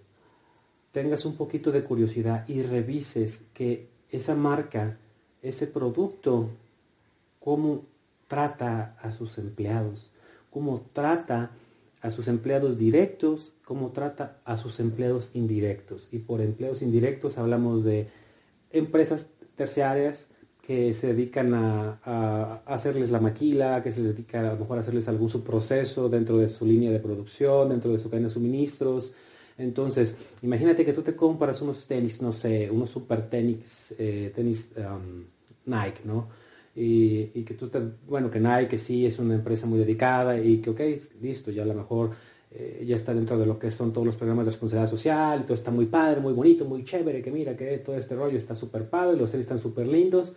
tengas 0.92 1.26
un 1.26 1.36
poquito 1.36 1.72
de 1.72 1.84
curiosidad 1.84 2.48
y 2.48 2.62
revises 2.64 3.42
que 3.54 3.90
esa 4.12 4.36
marca, 4.36 4.98
ese 5.42 5.68
producto, 5.68 6.50
cómo 7.40 7.82
trata 8.28 8.98
a 9.02 9.12
sus 9.12 9.38
empleados, 9.38 10.10
cómo 10.52 10.86
trata 10.94 11.52
a 12.02 12.10
sus 12.12 12.28
empleados 12.28 12.78
directos, 12.78 13.52
cómo 13.66 13.90
trata 13.90 14.38
a 14.46 14.58
sus 14.58 14.80
empleados 14.80 15.32
indirectos. 15.34 16.08
Y 16.12 16.20
por 16.20 16.42
empleados 16.42 16.82
indirectos 16.82 17.38
hablamos 17.38 17.84
de 17.84 18.08
empresas 18.76 19.28
terciarias 19.56 20.28
que 20.66 20.94
se 20.94 21.08
dedican 21.14 21.54
a, 21.54 22.62
hacerles 22.66 23.12
la 23.12 23.20
maquila, 23.20 23.84
que 23.84 23.92
se 23.92 24.02
dedican 24.02 24.46
a 24.46 24.54
lo 24.54 24.60
mejor 24.60 24.78
a 24.78 24.82
hacerles 24.82 25.08
algún 25.08 25.30
subproceso 25.30 26.10
dentro 26.10 26.38
de 26.38 26.50
su 26.50 26.66
línea 26.66 26.92
de 26.92 27.00
producción, 27.00 27.70
dentro 27.70 27.92
de 27.92 28.00
su 28.00 28.10
cadena 28.10 28.28
de 28.28 28.34
suministros. 28.34 29.12
Entonces, 29.58 30.16
imagínate 30.42 30.84
que 30.84 30.94
tú 30.94 31.02
te 31.04 31.16
compras 31.16 31.62
unos 31.62 31.86
tenis, 31.86 32.22
no 32.22 32.34
sé, 32.34 32.70
unos 32.72 32.90
super 32.90 33.30
tenis, 33.30 33.94
eh, 33.98 34.32
tenis 34.36 34.72
um, 34.78 35.24
Nike, 35.66 36.02
¿no? 36.04 36.28
Y, 36.76 37.30
y, 37.34 37.44
que 37.44 37.54
tú, 37.54 37.70
te, 37.70 37.80
bueno, 38.08 38.30
que 38.30 38.40
Nike 38.40 38.78
sí 38.78 39.06
es 39.06 39.18
una 39.20 39.36
empresa 39.36 39.66
muy 39.66 39.80
dedicada 39.80 40.38
y 40.38 40.58
que, 40.58 40.72
ok, 40.72 40.82
listo, 41.22 41.52
ya 41.52 41.64
a 41.64 41.68
lo 41.68 41.74
mejor 41.74 42.12
eh, 42.58 42.86
ya 42.88 42.96
está 42.96 43.14
dentro 43.14 43.38
de 43.38 43.46
lo 43.46 43.60
que 43.60 43.70
son 43.70 43.92
todos 43.92 44.08
los 44.08 44.16
programas 44.16 44.46
de 44.46 44.52
responsabilidad 44.52 44.90
social, 44.90 45.42
y 45.42 45.44
todo 45.44 45.56
está 45.56 45.72
muy 45.72 45.88
padre, 45.88 46.22
muy 46.22 46.32
bonito, 46.32 46.64
muy 46.64 46.86
chévere, 46.86 47.22
que 47.22 47.30
mira 47.30 47.58
que 47.58 47.80
todo 47.80 47.98
este 47.98 48.16
rollo 48.16 48.38
está 48.38 48.56
súper 48.56 48.90
padre, 48.90 49.18
los 49.18 49.30
tenis 49.30 49.44
están 49.44 49.60
súper 49.60 49.88
lindos, 49.88 50.32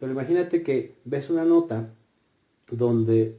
pero 0.00 0.10
imagínate 0.10 0.64
que 0.64 0.96
ves 1.04 1.30
una 1.30 1.44
nota 1.44 1.88
donde 2.68 3.36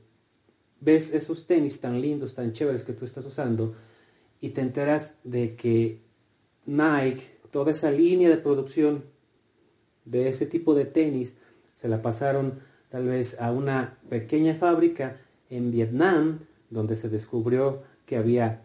ves 0.79 1.13
esos 1.13 1.45
tenis 1.45 1.81
tan 1.81 1.99
lindos, 1.99 2.35
tan 2.35 2.53
chéveres 2.53 2.83
que 2.83 2.93
tú 2.93 3.03
estás 3.03 3.25
usando, 3.25 3.75
y 4.39 4.51
te 4.51 4.61
enteras 4.61 5.15
de 5.25 5.55
que 5.57 5.99
Nike, 6.65 7.21
toda 7.51 7.73
esa 7.73 7.91
línea 7.91 8.29
de 8.29 8.37
producción 8.37 9.03
de 10.05 10.29
ese 10.29 10.45
tipo 10.45 10.73
de 10.73 10.85
tenis, 10.85 11.35
se 11.81 11.89
la 11.89 12.01
pasaron 12.01 12.53
tal 12.89 13.07
vez 13.07 13.35
a 13.41 13.51
una 13.51 13.97
pequeña 14.07 14.55
fábrica 14.55 15.17
en 15.49 15.71
Vietnam, 15.71 16.39
donde 16.69 16.95
se 16.95 17.09
descubrió 17.09 17.83
que 18.05 18.17
había 18.17 18.61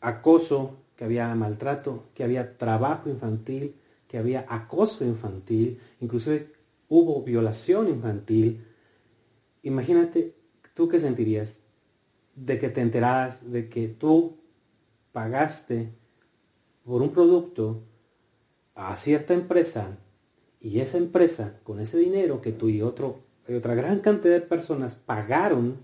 acoso, 0.00 0.76
que 0.96 1.04
había 1.04 1.34
maltrato, 1.34 2.04
que 2.14 2.24
había 2.24 2.56
trabajo 2.56 3.08
infantil, 3.08 3.74
que 4.08 4.18
había 4.18 4.46
acoso 4.48 5.04
infantil, 5.04 5.80
inclusive 6.00 6.48
hubo 6.88 7.22
violación 7.22 7.88
infantil. 7.88 8.64
Imagínate 9.62 10.32
tú 10.74 10.88
qué 10.88 11.00
sentirías 11.00 11.60
de 12.34 12.58
que 12.58 12.68
te 12.68 12.80
enteraras 12.80 13.50
de 13.50 13.68
que 13.68 13.88
tú 13.88 14.36
pagaste 15.12 15.88
por 16.84 17.02
un 17.02 17.10
producto 17.10 17.82
a 18.74 18.96
cierta 18.96 19.34
empresa 19.34 19.98
y 20.60 20.80
esa 20.80 20.98
empresa 20.98 21.54
con 21.64 21.80
ese 21.80 21.98
dinero 21.98 22.40
que 22.40 22.52
tú 22.52 22.68
y 22.68 22.82
otro 22.82 23.20
y 23.48 23.54
otra 23.54 23.74
gran 23.74 24.00
cantidad 24.00 24.34
de 24.34 24.40
personas 24.40 24.94
pagaron 24.94 25.76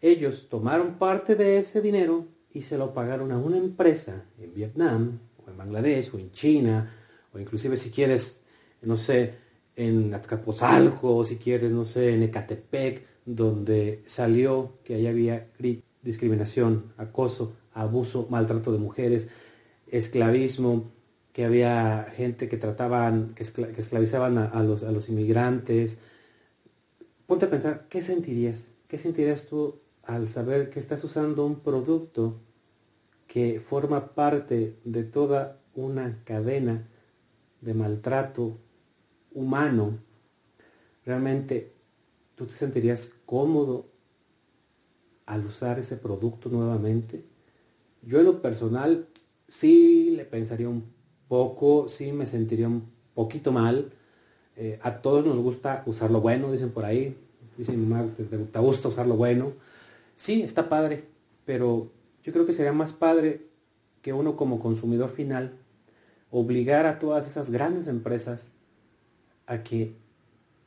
ellos 0.00 0.48
tomaron 0.48 0.94
parte 0.94 1.34
de 1.34 1.58
ese 1.58 1.80
dinero 1.80 2.26
y 2.52 2.62
se 2.62 2.78
lo 2.78 2.94
pagaron 2.94 3.32
a 3.32 3.38
una 3.38 3.58
empresa 3.58 4.24
en 4.38 4.54
Vietnam 4.54 5.18
o 5.44 5.50
en 5.50 5.56
Bangladesh 5.56 6.10
o 6.14 6.18
en 6.18 6.30
China 6.32 6.94
o 7.32 7.38
inclusive 7.38 7.76
si 7.76 7.90
quieres, 7.90 8.42
no 8.82 8.96
sé, 8.96 9.34
en 9.76 10.14
Azcapotzalco 10.14 11.16
o 11.16 11.24
si 11.24 11.36
quieres, 11.36 11.72
no 11.72 11.84
sé, 11.84 12.14
en 12.14 12.22
Ecatepec, 12.22 13.02
donde 13.26 14.02
salió 14.06 14.74
que 14.84 14.94
ahí 14.94 15.06
había 15.06 15.46
discriminación, 16.02 16.92
acoso, 16.96 17.56
abuso, 17.72 18.28
maltrato 18.30 18.72
de 18.72 18.78
mujeres, 18.78 19.28
esclavismo, 19.90 20.92
que 21.32 21.44
había 21.44 22.06
gente 22.16 22.48
que 22.48 22.56
trataban, 22.56 23.34
que, 23.34 23.42
esclavizaban 23.42 24.38
a, 24.38 24.62
los, 24.62 24.84
a 24.84 24.92
los 24.92 25.08
inmigrantes. 25.08 25.98
Ponte 27.26 27.46
a 27.46 27.50
pensar, 27.50 27.86
¿qué 27.88 28.02
sentirías? 28.02 28.68
¿Qué 28.86 28.98
sentirías 28.98 29.46
tú 29.48 29.74
al 30.06 30.28
saber 30.28 30.70
que 30.70 30.80
estás 30.80 31.02
usando 31.04 31.46
un 31.46 31.60
producto 31.60 32.34
que 33.26 33.60
forma 33.60 34.08
parte 34.08 34.76
de 34.84 35.04
toda 35.04 35.58
una 35.74 36.16
cadena 36.24 36.86
de 37.60 37.74
maltrato 37.74 38.56
humano, 39.32 39.98
realmente 41.04 41.72
tú 42.36 42.46
te 42.46 42.54
sentirías 42.54 43.10
cómodo 43.26 43.86
al 45.26 45.46
usar 45.46 45.78
ese 45.78 45.96
producto 45.96 46.48
nuevamente. 46.48 47.24
Yo 48.02 48.20
en 48.20 48.26
lo 48.26 48.42
personal 48.42 49.06
sí 49.48 50.10
le 50.16 50.24
pensaría 50.24 50.68
un 50.68 50.84
poco, 51.28 51.88
sí 51.88 52.12
me 52.12 52.26
sentiría 52.26 52.68
un 52.68 52.84
poquito 53.14 53.52
mal. 53.52 53.90
Eh, 54.56 54.78
a 54.82 54.98
todos 54.98 55.24
nos 55.24 55.36
gusta 55.38 55.82
usar 55.86 56.10
lo 56.10 56.20
bueno, 56.20 56.52
dicen 56.52 56.70
por 56.70 56.84
ahí, 56.84 57.16
dice 57.56 57.72
mi 57.72 57.86
mamá, 57.86 58.08
te, 58.16 58.24
te 58.24 58.58
gusta 58.58 58.88
usar 58.88 59.06
lo 59.06 59.16
bueno. 59.16 59.52
Sí, 60.16 60.42
está 60.42 60.68
padre, 60.68 61.04
pero 61.44 61.90
yo 62.22 62.32
creo 62.32 62.46
que 62.46 62.52
sería 62.52 62.72
más 62.72 62.92
padre 62.92 63.40
que 64.02 64.12
uno 64.12 64.36
como 64.36 64.60
consumidor 64.60 65.10
final 65.10 65.58
obligar 66.30 66.86
a 66.86 66.98
todas 66.98 67.26
esas 67.26 67.50
grandes 67.50 67.86
empresas 67.86 68.52
a 69.46 69.62
que 69.62 69.94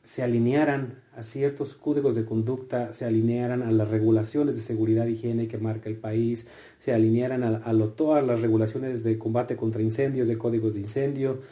se 0.08 0.22
alinearan 0.22 1.02
a 1.14 1.22
ciertos 1.22 1.74
códigos 1.74 2.16
de 2.16 2.24
conducta, 2.24 2.94
se 2.94 3.04
alinearan 3.04 3.62
a 3.62 3.70
las 3.70 3.88
regulaciones 3.88 4.56
de 4.56 4.62
seguridad 4.62 5.06
e 5.06 5.10
higiene 5.10 5.48
que 5.48 5.58
marca 5.58 5.90
el 5.90 5.98
país, 5.98 6.46
se 6.78 6.94
alinearan 6.94 7.44
a, 7.44 7.86
todas 7.94 8.24
las 8.26 8.40
regulaciones 8.40 9.04
de 9.04 9.18
combate 9.18 9.56
contra 9.56 9.82
incendios, 9.82 10.26
de 10.26 10.38
códigos 10.38 10.72
de 10.72 10.80
incendio, 10.80 11.42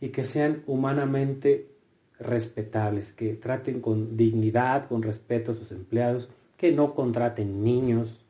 y 0.00 0.08
que 0.08 0.24
sean 0.24 0.62
humanamente 0.66 1.68
respetables, 2.18 3.12
que 3.12 3.34
traten 3.34 3.82
con 3.82 4.16
dignidad, 4.16 4.88
con 4.88 5.02
respeto 5.02 5.52
a 5.52 5.54
sus 5.54 5.70
empleados, 5.72 6.30
que 6.56 6.72
no 6.72 6.94
contraten 6.94 7.62
niños. 7.62 8.20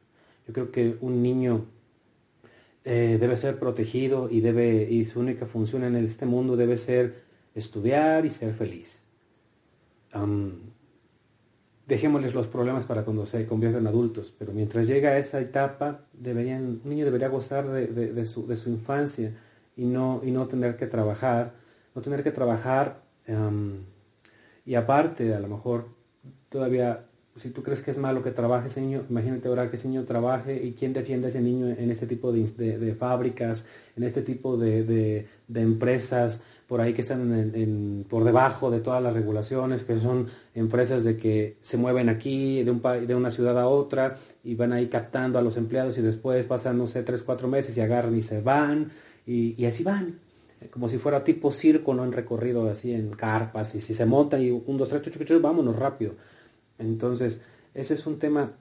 Yo 0.47 0.53
creo 0.53 0.71
que 0.71 0.97
un 1.01 1.23
niño 1.23 1.67
eh, 2.85 3.19
debe 3.21 3.37
ser 3.37 3.59
protegido 3.59 4.29
y, 4.31 4.41
debe, 4.41 4.87
y 4.91 5.05
su 5.05 5.21
única 5.21 5.47
función 5.47 5.85
en 5.85 5.97
este 5.97 6.27
mundo 6.27 6.57
debe 6.57 6.79
ser 6.79 7.25
estudiar 7.55 8.27
y 8.27 8.31
ser 8.31 8.55
feliz 8.55 9.03
dejémosles 11.87 12.35
los 12.35 12.49
problemas 12.49 12.85
para 12.85 13.05
cuando 13.05 13.27
se 13.27 13.47
conviertan 13.47 13.83
en 13.83 13.87
adultos, 13.87 14.33
pero 14.37 14.53
mientras 14.53 14.87
llega 14.87 15.11
a 15.11 15.19
esa 15.19 15.41
etapa, 15.41 16.01
un 16.15 16.81
niño 16.85 17.05
debería 17.05 17.29
gozar 17.29 17.69
de, 17.69 18.27
su, 18.27 18.47
infancia 18.67 19.33
y 19.77 19.85
no, 19.85 20.21
y 20.25 20.31
no 20.33 20.47
tener 20.47 20.77
que 20.77 20.87
trabajar, 20.87 21.53
no 21.95 22.03
tener 22.03 22.23
que 22.25 22.33
trabajar, 22.33 22.99
y 24.65 24.75
aparte, 24.75 25.35
a 25.35 25.41
lo 25.41 25.49
mejor 25.49 25.87
todavía, 26.49 27.05
si 27.37 27.51
tú 27.51 27.63
crees 27.63 27.83
que 27.83 27.91
es 27.91 27.99
malo 27.99 28.23
que 28.23 28.31
trabaje 28.31 28.69
ese 28.69 28.81
niño, 28.81 29.05
imagínate 29.11 29.49
ahora 29.49 29.71
que 29.71 29.77
ese 29.77 29.89
niño 29.89 30.05
trabaje 30.05 30.65
y 30.65 30.73
quién 30.73 30.93
defiende 30.93 31.27
a 31.27 31.31
ese 31.31 31.41
niño 31.41 31.69
en 31.69 31.91
este 31.91 32.07
tipo 32.07 32.33
de, 32.33 32.97
fábricas, 32.99 33.65
en 33.97 34.05
este 34.05 34.23
tipo 34.23 34.57
de, 34.57 35.27
empresas, 35.55 36.41
por 36.67 36.81
ahí 36.81 36.95
que 36.95 37.03
están 37.03 38.05
por 38.09 38.25
debajo 38.25 38.71
de 38.71 38.81
todas 38.81 39.03
las 39.03 39.13
regulaciones, 39.13 39.85
que 39.85 39.99
son 39.99 40.29
empresas 40.55 41.05
de 41.05 41.17
que 41.17 41.57
se 41.63 41.77
mueven 41.77 42.09
aquí 42.09 42.63
de, 42.65 42.71
un, 42.71 42.83
de 43.07 43.15
una 43.15 43.31
ciudad 43.31 43.59
a 43.59 43.69
otra 43.69 44.19
y 44.43 44.55
van 44.55 44.73
ahí 44.73 44.87
captando 44.87 45.39
a 45.39 45.43
los 45.43 45.57
empleados 45.57 45.99
y 45.99 46.03
después 46.03 46.45
pasan, 46.47 46.79
no 46.79 46.89
sé, 46.89 47.03
tres, 47.03 47.23
cuatro 47.23 47.49
meses 47.49 47.77
y 47.77 47.81
agarran 47.81 48.17
y 48.17 48.23
se 48.23 48.41
van 48.41 48.91
y, 49.27 49.65
así 49.67 49.83
van, 49.83 50.19
como 50.71 50.89
si 50.89 50.99
fuera 50.99 51.23
tipo 51.23 51.53
circo, 51.53 51.93
no 51.93 52.05
en 52.05 52.13
recorrido 52.13 52.71
así 52.71 52.93
en 52.93 53.11
carpas 53.11 53.75
y 53.75 53.81
si 53.81 53.93
se 53.95 54.07
montan 54.07 54.41
y 54.41 54.51
un, 54.51 54.79
dos, 54.79 54.89
tres, 54.89 55.03
chuchu, 55.03 55.41
vámonos 55.41 55.77
rápido. 55.77 56.15
Entonces, 56.79 57.41
ese 57.75 57.95
es 57.95 58.07
un 58.07 58.19
tema, 58.19 58.53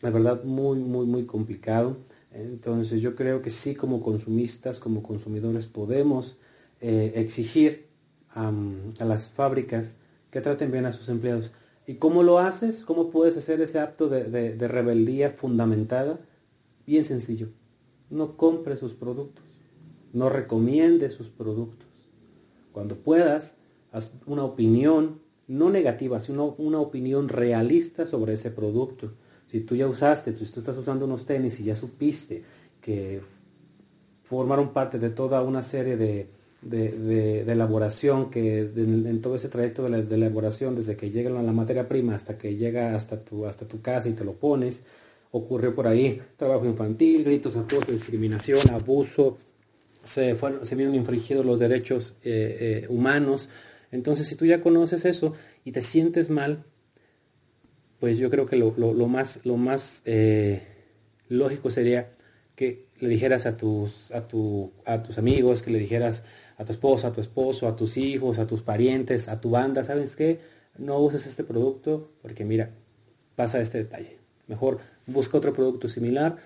la 0.00 0.10
verdad, 0.10 0.44
muy, 0.44 0.78
muy, 0.78 1.06
muy 1.06 1.24
complicado. 1.24 1.96
Entonces, 2.32 3.00
yo 3.00 3.16
creo 3.16 3.42
que 3.42 3.50
sí 3.50 3.74
como 3.74 4.02
consumistas, 4.02 4.78
como 4.78 5.02
consumidores, 5.02 5.66
podemos 5.66 6.36
eh, 6.80 7.12
exigir 7.16 7.86
a 8.34 9.04
las 9.04 9.28
fábricas 9.28 9.94
que 10.30 10.42
traten 10.42 10.70
bien 10.70 10.84
a 10.84 10.92
sus 10.92 11.08
empleados. 11.08 11.50
¿Y 11.86 11.94
cómo 11.94 12.22
lo 12.22 12.38
haces? 12.38 12.82
¿Cómo 12.82 13.10
puedes 13.10 13.36
hacer 13.36 13.60
ese 13.60 13.78
acto 13.78 14.08
de, 14.08 14.68
rebeldía 14.68 15.30
fundamentada? 15.30 16.18
Bien 16.86 17.04
sencillo. 17.04 17.48
No 18.10 18.36
compre 18.36 18.76
sus 18.76 18.92
productos. 18.92 19.44
No 20.12 20.28
recomiende 20.28 21.10
sus 21.10 21.28
productos. 21.28 21.86
Cuando 22.72 22.96
puedas, 22.96 23.54
haz 23.92 24.12
una 24.26 24.44
opinión, 24.44 25.20
no 25.48 25.70
negativa, 25.70 26.20
sino 26.20 26.54
una 26.58 26.80
opinión 26.80 27.28
realista 27.28 28.06
sobre 28.06 28.34
ese 28.34 28.50
producto. 28.50 29.10
Si 29.50 29.60
tú 29.60 29.76
ya 29.76 29.86
usaste, 29.86 30.32
si 30.32 30.44
tú 30.44 30.60
estás 30.60 30.76
usando 30.76 31.04
unos 31.04 31.24
tenis 31.24 31.60
y 31.60 31.64
ya 31.64 31.74
supiste 31.74 32.42
que 32.80 33.20
formaron 34.24 34.72
parte 34.72 34.98
de 34.98 35.10
toda 35.10 35.42
una 35.42 35.62
serie 35.62 35.96
de, 35.96 36.28
de, 36.62 37.42
elaboración, 37.42 38.30
que 38.30 38.60
en, 38.60 39.20
todo 39.22 39.36
ese 39.36 39.48
trayecto 39.48 39.84
de, 39.84 39.90
la, 39.90 39.98
elaboración, 39.98 40.74
desde 40.74 40.96
que 40.96 41.10
llega 41.10 41.30
la, 41.30 41.52
materia 41.52 41.88
prima 41.88 42.14
hasta 42.14 42.36
que 42.36 42.56
llega 42.56 42.94
hasta 42.94 43.20
tu, 43.20 43.46
hasta 43.46 43.66
tu 43.66 43.80
casa 43.80 44.08
y 44.08 44.12
te 44.12 44.24
lo 44.24 44.32
pones, 44.32 44.82
ocurrió 45.30 45.74
por 45.74 45.86
ahí 45.86 46.20
trabajo 46.36 46.64
infantil, 46.66 47.24
gritos, 47.24 47.56
acoso, 47.56 47.92
discriminación, 47.92 48.60
abuso, 48.70 49.38
se, 50.02 50.34
fueron, 50.34 50.66
se 50.66 50.74
vieron 50.74 50.94
infringidos 50.94 51.44
los 51.44 51.58
derechos 51.58 52.14
eh, 52.24 52.82
eh, 52.84 52.86
humanos. 52.88 53.48
Entonces, 53.96 54.28
si 54.28 54.36
tú 54.36 54.44
ya 54.44 54.60
conoces 54.60 55.06
eso 55.06 55.34
y 55.64 55.72
te 55.72 55.80
sientes 55.80 56.28
mal, 56.28 56.64
pues 57.98 58.18
yo 58.18 58.30
creo 58.30 58.46
que 58.46 58.56
lo, 58.56 59.08
más, 59.08 60.02
eh, 60.04 60.62
lógico 61.28 61.70
sería 61.70 62.10
que 62.54 62.84
le 63.00 63.08
dijeras 63.08 63.46
a 63.46 63.56
tus, 63.56 64.12
a, 64.12 64.28
tu, 64.28 64.70
a 64.84 65.02
tus 65.02 65.16
amigos, 65.16 65.62
que 65.62 65.70
le 65.70 65.78
dijeras 65.78 66.22
a 66.58 66.64
tu 66.64 66.72
esposa, 66.72 67.08
a 67.08 67.12
tu 67.12 67.22
esposo, 67.22 67.66
a 67.66 67.74
tus 67.74 67.96
hijos, 67.96 68.38
a 68.38 68.46
tus 68.46 68.60
parientes, 68.60 69.28
a 69.28 69.40
tu 69.40 69.50
banda, 69.50 69.82
¿sabes 69.82 70.14
qué? 70.14 70.40
No 70.76 70.98
uses 70.98 71.24
este 71.26 71.42
producto 71.42 72.10
porque 72.20 72.44
mira, 72.44 72.68
pasa 73.34 73.60
este 73.60 73.78
detalle. 73.78 74.18
Mejor 74.46 74.78
busca 75.06 75.38
otro 75.38 75.54
producto 75.54 75.88
similar. 75.88 76.36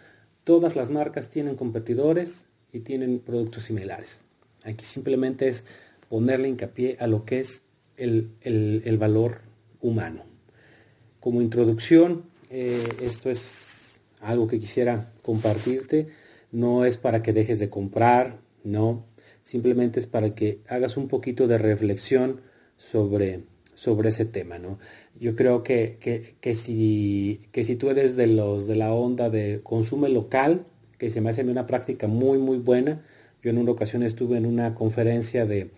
Todas 0.45 0.77
las 0.77 0.91
marcas 0.91 1.29
tienen 1.29 1.57
competidores 1.57 2.47
y 2.73 2.81
tienen 2.81 3.19
productos 3.19 3.65
similares. 3.65 4.21
Aquí 4.63 4.85
simplemente 4.85 5.49
es 5.49 5.65
ponerle 6.11 6.49
hincapié 6.49 6.99
a 7.01 7.07
lo 7.07 7.25
que 7.25 7.41
es 7.41 7.63
el, 7.97 8.97
valor 8.99 9.39
humano. 9.81 10.25
Como 11.21 11.41
introducción, 11.41 12.25
eh, 12.51 12.87
esto 13.01 13.31
es 13.31 14.01
algo 14.21 14.49
que 14.49 14.59
quisiera 14.61 15.13
compartirte. 15.23 16.09
No 16.53 16.85
es 16.85 16.97
para 16.97 17.23
que 17.23 17.33
dejes 17.33 17.61
de 17.61 17.71
comprar, 17.71 18.39
no 18.65 19.05
simplemente 19.45 20.01
es 20.01 20.07
para 20.07 20.35
que 20.35 20.61
hagas 20.69 20.97
un 20.97 21.09
poquito 21.09 21.47
de 21.47 21.59
reflexión 21.59 22.41
sobre, 22.77 23.41
sobre 23.75 24.11
ese 24.11 24.25
tema, 24.25 24.59
¿no? 24.59 24.79
Yo 25.19 25.35
creo 25.35 25.63
que, 25.63 25.97
que, 26.41 26.55
si, 26.55 27.41
que 27.53 27.65
si 27.65 27.77
tú 27.77 27.91
eres 27.91 28.17
de 28.17 28.27
los 28.27 28.67
de 28.67 28.77
la 28.77 28.93
onda 28.93 29.29
de 29.29 29.61
consume 29.63 30.09
local, 30.09 30.67
que 30.99 31.11
se 31.11 31.21
me 31.21 31.31
hace 31.31 31.43
una 31.43 31.67
práctica 31.67 32.07
muy, 32.07 32.39
muy 32.39 32.59
buena. 32.59 33.01
Yo 33.43 33.51
en 33.51 33.59
una 33.59 33.73
ocasión 33.73 34.03
estuve 34.03 34.37
en 34.37 34.47
una 34.47 34.75
conferencia 34.75 35.47
de, 35.47 35.71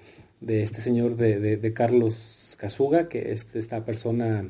este 0.47 0.81
señor 0.81 1.17
de, 1.17 1.73
Carlos 1.75 2.57
Casuga, 2.59 3.09
que 3.09 3.33
es 3.33 3.55
esta 3.55 3.85
persona, 3.85 4.45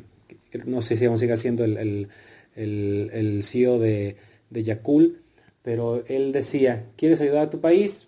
no 0.65 0.83
sé 0.83 0.97
si 0.97 1.07
aún 1.07 1.19
sigue 1.19 1.37
siendo 1.37 1.65
el, 1.65 2.09
el, 2.57 3.11
el, 3.13 3.45
CEO 3.45 3.79
de, 3.79 4.17
de 4.51 4.63
Yakul, 4.65 5.23
pero 5.63 6.05
él 6.09 6.33
decía, 6.33 6.85
¿quieres 6.97 7.21
ayudar 7.21 7.47
a 7.47 7.51
tu 7.51 7.61
país? 7.61 8.07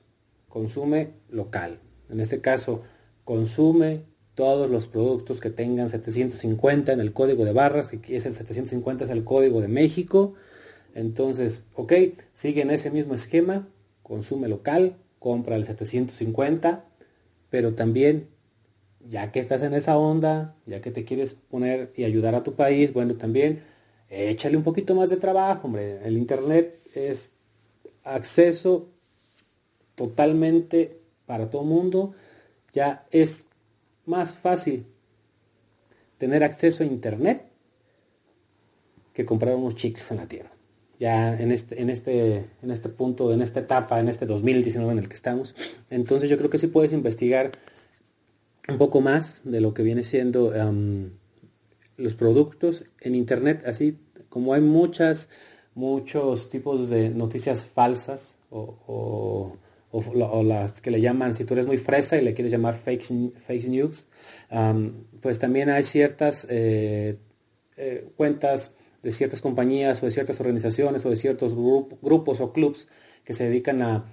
consume 0.55 1.09
local. 1.31 1.81
En 2.11 2.20
este 2.20 2.40
caso, 2.40 2.85
consume 3.25 4.03
todos 4.37 4.70
los 4.70 4.87
productos 4.87 5.40
que 5.40 5.51
tengan 5.51 5.88
750 5.88 6.92
en 6.92 7.01
el 7.01 7.12
código 7.12 7.44
de 7.44 7.53
barras, 7.53 7.90
y 7.92 8.14
es 8.14 8.25
el 8.25 8.35
750 8.35 9.03
es 9.03 9.11
el 9.11 9.25
código 9.25 9.61
de 9.61 9.66
México. 9.66 10.35
Entonces, 10.94 11.64
ok, 11.75 11.92
sigue 12.35 12.62
en 12.62 12.70
ese 12.70 12.92
mismo 12.92 13.14
esquema, 13.14 13.66
consume 14.05 14.47
local, 14.47 14.94
compra 15.18 15.57
el 15.57 15.64
750, 15.64 16.85
pero 17.54 17.72
también, 17.72 18.26
ya 19.08 19.30
que 19.30 19.38
estás 19.38 19.62
en 19.62 19.74
esa 19.74 19.96
onda, 19.96 20.56
ya 20.66 20.80
que 20.80 20.90
te 20.90 21.04
quieres 21.04 21.34
poner 21.34 21.92
y 21.96 22.02
ayudar 22.02 22.34
a 22.34 22.42
tu 22.42 22.54
país, 22.54 22.92
bueno, 22.92 23.14
también 23.14 23.62
échale 24.10 24.56
un 24.56 24.64
poquito 24.64 24.96
más 24.96 25.08
de 25.08 25.18
trabajo, 25.18 25.68
hombre. 25.68 26.04
El 26.04 26.18
Internet 26.18 26.76
es 26.96 27.30
acceso 28.02 28.88
totalmente 29.94 30.98
para 31.26 31.48
todo 31.48 31.62
mundo, 31.62 32.16
ya 32.72 33.06
es 33.12 33.46
más 34.04 34.34
fácil 34.34 34.84
tener 36.18 36.42
acceso 36.42 36.82
a 36.82 36.86
internet 36.86 37.44
que 39.12 39.24
comprar 39.24 39.54
unos 39.54 39.76
chicles 39.76 40.10
en 40.10 40.16
la 40.16 40.26
tierra. 40.26 40.53
Ya 41.04 41.38
en 41.38 41.52
este, 41.52 41.80
en 41.82 41.90
este, 41.90 42.44
en 42.62 42.70
este 42.70 42.88
punto, 42.88 43.32
en 43.32 43.42
esta 43.42 43.60
etapa, 43.60 44.00
en 44.00 44.08
este 44.08 44.26
2019 44.26 44.92
en 44.92 44.98
el 44.98 45.08
que 45.08 45.14
estamos. 45.14 45.54
Entonces 45.90 46.30
yo 46.30 46.38
creo 46.38 46.50
que 46.50 46.58
sí 46.58 46.68
puedes 46.68 46.92
investigar 46.92 47.52
un 48.68 48.78
poco 48.78 49.00
más 49.00 49.40
de 49.44 49.60
lo 49.60 49.74
que 49.74 49.82
viene 49.82 50.02
siendo 50.02 50.52
los 51.96 52.14
productos 52.14 52.84
en 53.00 53.14
internet, 53.14 53.62
así 53.66 53.98
como 54.28 54.54
hay 54.54 54.62
muchas, 54.62 55.28
muchos 55.74 56.48
tipos 56.48 56.88
de 56.88 57.10
noticias 57.10 57.66
falsas 57.66 58.36
o 58.50 59.56
o, 59.94 60.42
las 60.42 60.80
que 60.80 60.90
le 60.90 61.00
llaman, 61.00 61.34
si 61.34 61.44
tú 61.44 61.54
eres 61.54 61.66
muy 61.66 61.78
fresa 61.78 62.16
y 62.16 62.22
le 62.22 62.34
quieres 62.34 62.50
llamar 62.50 62.76
fake, 62.76 63.04
fake 63.46 63.68
news, 63.68 64.06
pues 65.20 65.38
también 65.38 65.70
hay 65.70 65.84
ciertas 65.84 66.46
eh, 66.50 67.16
eh, 67.76 68.08
cuentas 68.16 68.72
de 69.04 69.12
ciertas 69.12 69.40
compañías 69.42 70.02
o 70.02 70.06
de 70.06 70.12
ciertas 70.12 70.40
organizaciones 70.40 71.04
o 71.04 71.10
de 71.10 71.16
ciertos 71.16 71.54
grupos 71.54 72.40
o 72.40 72.52
clubs 72.52 72.88
que 73.22 73.34
se 73.34 73.44
dedican 73.44 73.82
a, 73.82 74.04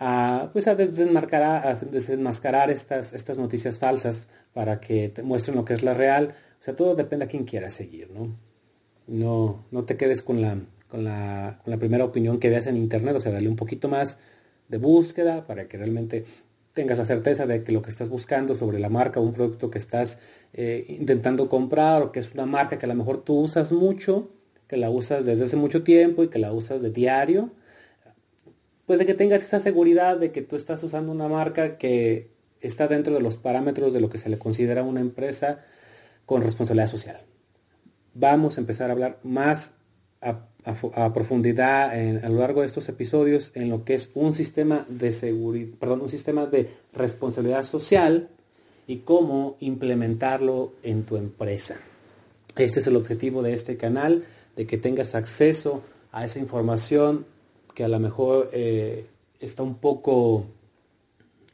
a, 0.00 0.50
pues 0.52 0.66
a 0.66 0.74
desenmascarar, 0.74 2.68
a 2.68 2.72
estas, 2.72 3.12
estas 3.12 3.38
noticias 3.38 3.78
falsas 3.78 4.26
para 4.52 4.80
que 4.80 5.08
te 5.08 5.22
muestren 5.22 5.56
lo 5.56 5.64
que 5.64 5.74
es 5.74 5.82
la 5.82 5.94
real 5.94 6.34
O 6.60 6.64
sea, 6.64 6.74
todo 6.74 6.96
depende 6.96 7.26
a 7.26 7.28
quién 7.28 7.44
quieras 7.44 7.74
seguir, 7.74 8.10
¿no? 8.10 8.34
No, 9.06 9.64
no 9.70 9.84
te 9.84 9.96
quedes 9.96 10.22
con 10.22 10.42
la, 10.42 10.58
con 10.88 11.04
la, 11.04 11.60
con 11.62 11.70
la 11.70 11.78
primera 11.78 12.04
opinión 12.04 12.40
que 12.40 12.50
veas 12.50 12.66
en 12.66 12.76
internet, 12.76 13.14
o 13.14 13.20
sea, 13.20 13.30
dale 13.30 13.48
un 13.48 13.54
poquito 13.54 13.88
más 13.88 14.18
de 14.68 14.78
búsqueda 14.78 15.46
para 15.46 15.68
que 15.68 15.76
realmente 15.76 16.24
tengas 16.76 16.98
la 16.98 17.06
certeza 17.06 17.46
de 17.46 17.64
que 17.64 17.72
lo 17.72 17.80
que 17.80 17.88
estás 17.88 18.10
buscando 18.10 18.54
sobre 18.54 18.78
la 18.78 18.90
marca 18.90 19.18
o 19.18 19.22
un 19.22 19.32
producto 19.32 19.70
que 19.70 19.78
estás 19.78 20.18
eh, 20.52 20.84
intentando 20.90 21.48
comprar 21.48 22.02
o 22.02 22.12
que 22.12 22.20
es 22.20 22.30
una 22.34 22.44
marca 22.44 22.78
que 22.78 22.84
a 22.84 22.88
lo 22.88 22.94
mejor 22.94 23.24
tú 23.24 23.40
usas 23.40 23.72
mucho, 23.72 24.28
que 24.68 24.76
la 24.76 24.90
usas 24.90 25.24
desde 25.24 25.46
hace 25.46 25.56
mucho 25.56 25.82
tiempo 25.82 26.22
y 26.22 26.28
que 26.28 26.38
la 26.38 26.52
usas 26.52 26.82
de 26.82 26.90
diario, 26.90 27.48
pues 28.84 28.98
de 28.98 29.06
que 29.06 29.14
tengas 29.14 29.42
esa 29.42 29.58
seguridad 29.58 30.18
de 30.18 30.32
que 30.32 30.42
tú 30.42 30.54
estás 30.56 30.82
usando 30.82 31.10
una 31.12 31.28
marca 31.28 31.78
que 31.78 32.28
está 32.60 32.88
dentro 32.88 33.14
de 33.14 33.22
los 33.22 33.36
parámetros 33.38 33.94
de 33.94 34.00
lo 34.02 34.10
que 34.10 34.18
se 34.18 34.28
le 34.28 34.38
considera 34.38 34.82
una 34.82 35.00
empresa 35.00 35.64
con 36.26 36.42
responsabilidad 36.42 36.88
social. 36.88 37.22
Vamos 38.12 38.58
a 38.58 38.60
empezar 38.60 38.90
a 38.90 38.92
hablar 38.92 39.18
más 39.22 39.70
a, 40.20 40.40
profundidad 41.14 41.92
a 41.92 42.28
lo 42.28 42.40
largo 42.40 42.60
de 42.60 42.66
estos 42.66 42.88
episodios 42.88 43.52
en 43.54 43.70
lo 43.70 43.84
que 43.84 43.94
es 43.94 44.10
un 44.14 44.34
sistema 44.34 44.84
de 44.88 45.12
seguridad, 45.12 45.76
perdón, 45.78 46.00
un 46.00 46.08
sistema 46.08 46.46
de 46.46 46.68
responsabilidad 46.92 47.62
social 47.62 48.28
y 48.86 48.98
cómo 48.98 49.56
implementarlo 49.60 50.72
en 50.82 51.04
tu 51.04 51.16
empresa. 51.16 51.76
Este 52.56 52.80
es 52.80 52.86
el 52.86 52.96
objetivo 52.96 53.42
de 53.42 53.52
este 53.52 53.76
canal, 53.76 54.24
de 54.56 54.66
que 54.66 54.78
tengas 54.78 55.14
acceso 55.14 55.82
a 56.12 56.24
esa 56.24 56.38
información 56.38 57.26
que 57.74 57.84
a 57.84 57.88
lo 57.88 58.00
mejor 58.00 58.48
eh, 58.52 59.04
está 59.38 59.62
un 59.62 59.74
poco, 59.74 60.46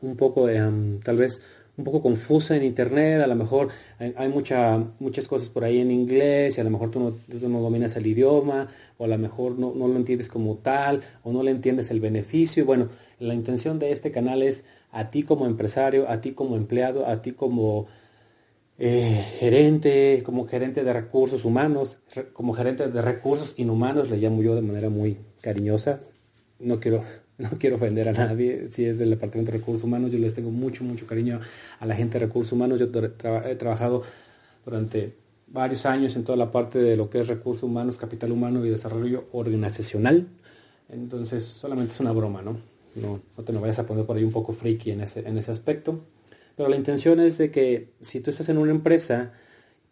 un 0.00 0.16
poco, 0.16 0.48
em, 0.48 1.00
tal 1.00 1.16
vez 1.16 1.40
un 1.76 1.84
poco 1.84 2.02
confusa 2.02 2.54
en 2.56 2.64
internet, 2.64 3.22
a 3.22 3.26
lo 3.26 3.34
mejor 3.34 3.68
hay, 3.98 4.28
mucha, 4.28 4.78
muchas 5.00 5.26
cosas 5.26 5.48
por 5.48 5.64
ahí 5.64 5.78
en 5.80 5.90
inglés 5.90 6.58
y 6.58 6.60
a 6.60 6.64
lo 6.64 6.70
mejor 6.70 6.90
tú 6.90 7.00
no, 7.00 7.48
no 7.48 7.60
dominas 7.60 7.96
el 7.96 8.06
idioma 8.06 8.68
o 8.98 9.04
a 9.04 9.08
lo 9.08 9.16
mejor 9.16 9.58
no, 9.58 9.72
lo 9.74 9.96
entiendes 9.96 10.28
como 10.28 10.56
tal 10.56 11.02
o 11.24 11.32
no 11.32 11.42
le 11.42 11.50
entiendes 11.50 11.90
el 11.90 12.00
beneficio. 12.00 12.66
Bueno, 12.66 12.88
la 13.18 13.34
intención 13.34 13.78
de 13.78 13.92
este 13.92 14.12
canal 14.12 14.42
es 14.42 14.64
a 14.90 15.08
ti 15.08 15.22
como 15.22 15.46
empresario, 15.46 16.10
a 16.10 16.20
ti 16.20 16.32
como 16.32 16.56
empleado, 16.56 17.06
a 17.06 17.22
ti 17.22 17.32
como 17.32 17.86
eh, 18.78 19.24
gerente, 19.38 20.22
como 20.24 20.46
gerente 20.46 20.84
de 20.84 20.92
recursos 20.92 21.46
humanos, 21.46 21.98
como 22.34 22.52
gerente 22.52 22.88
de 22.88 23.00
recursos 23.00 23.54
inhumanos, 23.56 24.10
le 24.10 24.18
llamo 24.18 24.42
yo 24.42 24.54
de 24.54 24.62
manera 24.62 24.90
muy 24.90 25.16
cariñosa. 25.40 26.00
No 26.58 26.78
quiero 26.80 27.02
no 27.38 27.50
quiero 27.58 27.76
ofender 27.76 28.08
a 28.08 28.12
nadie, 28.12 28.68
si 28.70 28.84
es 28.84 28.98
del 28.98 29.10
Departamento 29.10 29.52
de 29.52 29.58
Recursos 29.58 29.84
Humanos, 29.84 30.10
yo 30.10 30.18
les 30.18 30.34
tengo 30.34 30.50
mucho, 30.50 30.84
mucho 30.84 31.06
cariño 31.06 31.40
a 31.80 31.86
la 31.86 31.94
gente 31.94 32.18
de 32.18 32.26
Recursos 32.26 32.52
Humanos. 32.52 32.78
Yo 32.78 32.86
he 32.86 33.56
trabajado 33.56 34.02
durante 34.64 35.14
varios 35.48 35.86
años 35.86 36.16
en 36.16 36.24
toda 36.24 36.36
la 36.36 36.50
parte 36.50 36.78
de 36.78 36.96
lo 36.96 37.10
que 37.10 37.20
es 37.20 37.28
recursos 37.28 37.62
humanos, 37.62 37.98
capital 37.98 38.32
humano 38.32 38.64
y 38.64 38.70
desarrollo 38.70 39.24
organizacional. 39.32 40.26
Entonces, 40.88 41.44
solamente 41.44 41.94
es 41.94 42.00
una 42.00 42.12
broma, 42.12 42.42
¿no? 42.42 42.58
No, 42.94 43.20
no 43.36 43.44
te 43.44 43.52
me 43.52 43.60
vayas 43.60 43.78
a 43.78 43.86
poner 43.86 44.04
por 44.04 44.16
ahí 44.16 44.24
un 44.24 44.32
poco 44.32 44.52
freaky 44.52 44.90
en 44.90 45.00
ese, 45.02 45.20
en 45.20 45.38
ese 45.38 45.50
aspecto. 45.50 46.00
Pero 46.56 46.68
la 46.68 46.76
intención 46.76 47.20
es 47.20 47.38
de 47.38 47.50
que 47.50 47.88
si 48.02 48.20
tú 48.20 48.30
estás 48.30 48.48
en 48.48 48.58
una 48.58 48.70
empresa, 48.70 49.32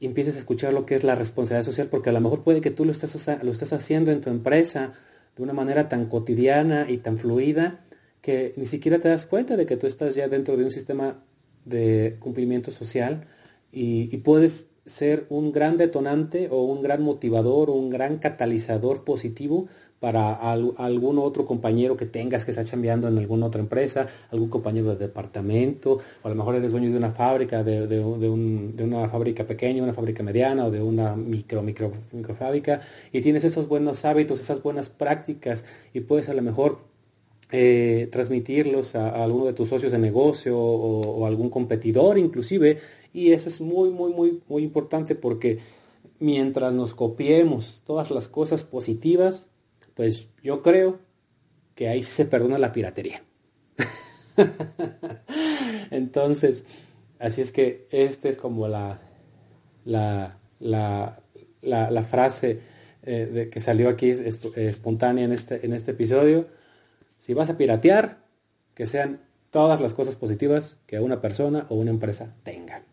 empieces 0.00 0.36
a 0.36 0.38
escuchar 0.38 0.72
lo 0.72 0.86
que 0.86 0.94
es 0.94 1.04
la 1.04 1.14
responsabilidad 1.14 1.64
social, 1.64 1.88
porque 1.90 2.10
a 2.10 2.12
lo 2.12 2.20
mejor 2.20 2.42
puede 2.42 2.60
que 2.60 2.70
tú 2.70 2.84
lo 2.84 2.92
estés, 2.92 3.26
lo 3.42 3.50
estés 3.50 3.72
haciendo 3.72 4.10
en 4.12 4.20
tu 4.20 4.30
empresa 4.30 4.94
de 5.36 5.42
una 5.42 5.52
manera 5.52 5.88
tan 5.88 6.06
cotidiana 6.06 6.86
y 6.88 6.98
tan 6.98 7.18
fluida 7.18 7.80
que 8.22 8.52
ni 8.56 8.66
siquiera 8.66 8.98
te 8.98 9.08
das 9.08 9.24
cuenta 9.24 9.56
de 9.56 9.66
que 9.66 9.76
tú 9.76 9.86
estás 9.86 10.14
ya 10.14 10.28
dentro 10.28 10.56
de 10.56 10.64
un 10.64 10.70
sistema 10.70 11.22
de 11.64 12.16
cumplimiento 12.20 12.70
social 12.70 13.24
y, 13.72 14.16
puedes 14.18 14.66
ser 14.86 15.26
un 15.28 15.52
gran 15.52 15.76
detonante 15.76 16.48
o 16.50 16.64
un 16.64 16.82
gran 16.82 17.02
motivador 17.02 17.70
o 17.70 17.74
un 17.74 17.90
gran 17.90 18.18
catalizador 18.18 19.04
positivo 19.04 19.68
para 20.00 20.32
algún 20.32 21.18
otro 21.18 21.44
compañero 21.44 21.94
que 21.94 22.06
tengas 22.06 22.46
que 22.46 22.52
está 22.52 22.64
chambeando 22.64 23.06
en 23.06 23.18
alguna 23.18 23.46
otra 23.46 23.60
empresa, 23.60 24.06
algún 24.30 24.48
compañero 24.48 24.88
de 24.88 24.96
departamento, 24.96 25.98
o 26.22 26.26
a 26.26 26.30
lo 26.30 26.34
mejor 26.34 26.54
eres 26.54 26.72
dueño 26.72 26.90
de 26.90 26.96
una 26.96 27.12
fábrica, 27.12 27.62
de, 27.62 28.00
una 28.82 29.08
fábrica 29.10 29.44
pequeña, 29.44 29.82
una 29.82 29.92
fábrica 29.92 30.22
mediana 30.22 30.64
o 30.64 30.70
de 30.70 30.80
una 30.80 31.14
micro, 31.14 31.62
micro, 31.62 31.92
micro 32.12 32.34
fábrica, 32.34 32.80
y 33.12 33.20
tienes 33.20 33.44
esos 33.44 33.68
buenos 33.68 34.06
hábitos, 34.06 34.40
esas 34.40 34.62
buenas 34.62 34.88
prácticas, 34.88 35.64
y 35.92 36.00
puedes 36.00 36.30
a 36.30 36.34
lo 36.34 36.40
mejor 36.40 36.78
eh, 37.52 38.08
transmitirlos 38.10 38.94
a, 38.94 39.22
alguno 39.22 39.44
de 39.44 39.52
tus 39.52 39.68
socios 39.68 39.92
de 39.92 39.98
negocio 39.98 40.58
o 40.58 41.26
algún 41.26 41.50
competidor 41.50 42.16
inclusive, 42.16 42.78
y 43.12 43.32
eso 43.32 43.50
es 43.50 43.60
muy, 43.60 43.90
muy, 43.90 44.14
muy, 44.14 44.40
muy 44.48 44.62
importante 44.62 45.14
porque 45.14 45.58
mientras 46.20 46.72
nos 46.72 46.94
copiemos 46.94 47.82
todas 47.84 48.10
las 48.10 48.28
cosas 48.28 48.64
positivas, 48.64 49.49
pues 50.00 50.28
yo 50.42 50.62
creo 50.62 50.98
que 51.74 51.88
ahí 51.88 52.02
sí 52.02 52.10
se 52.10 52.24
perdona 52.24 52.56
la 52.58 52.72
piratería. 52.72 53.22
Entonces, 55.90 56.64
así 57.18 57.42
es 57.42 57.52
que 57.52 57.86
esta 57.90 58.30
es 58.30 58.38
como 58.38 58.66
la, 58.66 58.98
la, 59.84 60.38
la, 60.58 62.02
frase 62.04 62.60
eh, 63.02 63.28
de 63.30 63.50
que 63.50 63.60
salió 63.60 63.90
aquí 63.90 64.08
espontánea 64.08 65.26
en 65.26 65.32
este, 65.32 65.66
en 65.66 65.74
este 65.74 65.90
episodio. 65.90 66.46
Si 67.18 67.34
vas 67.34 67.50
a 67.50 67.58
piratear, 67.58 68.24
que 68.74 68.86
sean 68.86 69.20
todas 69.50 69.82
las 69.82 69.92
cosas 69.92 70.16
positivas 70.16 70.78
que 70.86 70.98
una 70.98 71.20
persona 71.20 71.66
o 71.68 71.74
una 71.74 71.90
empresa 71.90 72.34
tenga. 72.42 72.84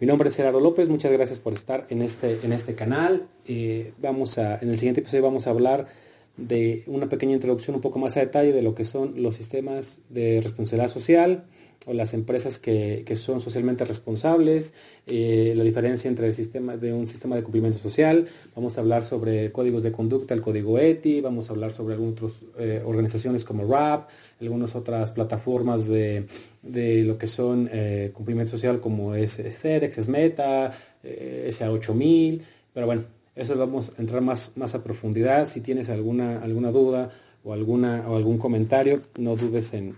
Mi 0.00 0.08
nombre 0.08 0.30
es 0.30 0.34
Gerardo 0.34 0.58
López, 0.58 0.88
muchas 0.88 1.12
gracias 1.12 1.38
por 1.38 1.52
estar 1.52 1.86
en 1.90 2.02
este, 2.02 2.40
en 2.42 2.52
este 2.52 2.74
canal. 2.74 3.28
Eh, 3.46 3.92
vamos 3.98 4.36
a, 4.38 4.58
en 4.58 4.70
el 4.70 4.80
siguiente 4.80 5.00
episodio 5.00 5.22
vamos 5.22 5.46
a 5.46 5.50
hablar 5.50 6.02
de 6.36 6.82
una 6.86 7.08
pequeña 7.08 7.34
introducción 7.34 7.76
un 7.76 7.82
poco 7.82 7.98
más 7.98 8.16
a 8.16 8.20
detalle 8.20 8.52
de 8.52 8.62
lo 8.62 8.74
que 8.74 8.84
son 8.84 9.22
los 9.22 9.36
sistemas 9.36 9.98
de 10.08 10.40
responsabilidad 10.42 10.88
social 10.88 11.44
o 11.86 11.92
las 11.92 12.14
empresas 12.14 12.58
que, 12.58 13.04
son 13.16 13.40
socialmente 13.40 13.84
responsables, 13.84 14.72
eh, 15.06 15.52
la 15.56 15.64
diferencia 15.64 16.08
entre 16.08 16.26
el 16.26 16.34
sistema 16.34 16.76
de 16.76 16.92
un 16.92 17.06
sistema 17.06 17.36
de 17.36 17.42
cumplimiento 17.42 17.78
social, 17.78 18.26
vamos 18.56 18.76
a 18.76 18.80
hablar 18.80 19.04
sobre 19.04 19.52
códigos 19.52 19.82
de 19.82 19.92
conducta, 19.92 20.34
el 20.34 20.40
código 20.40 20.78
ETI, 20.78 21.20
vamos 21.20 21.48
a 21.48 21.52
hablar 21.52 21.72
sobre 21.72 21.94
algunas 21.94 22.16
eh, 22.58 22.82
organizaciones 22.84 23.44
como 23.44 23.70
RAP, 23.70 24.08
algunas 24.40 24.74
otras 24.74 25.10
plataformas 25.10 25.86
de, 25.86 26.26
lo 26.62 27.18
que 27.18 27.26
son 27.26 27.68
eh, 27.70 28.10
cumplimiento 28.14 28.52
social 28.52 28.80
como 28.80 29.14
es 29.14 29.32
SEDEX, 29.32 29.96
SMETA, 29.96 30.72
SA8000, 31.04 32.40
pero 32.72 32.86
bueno, 32.86 33.04
eso 33.36 33.56
vamos 33.56 33.92
a 33.98 34.00
entrar 34.00 34.22
más, 34.22 34.52
más 34.56 34.74
a 34.74 34.84
profundidad. 34.84 35.46
Si 35.46 35.60
tienes 35.60 35.88
alguna, 35.90 36.40
alguna 36.40 36.70
duda 36.70 37.10
o, 37.42 37.52
alguna, 37.52 38.08
o 38.08 38.16
algún 38.16 38.38
comentario, 38.38 39.02
no 39.18 39.36
dudes 39.36 39.72
en, 39.74 39.96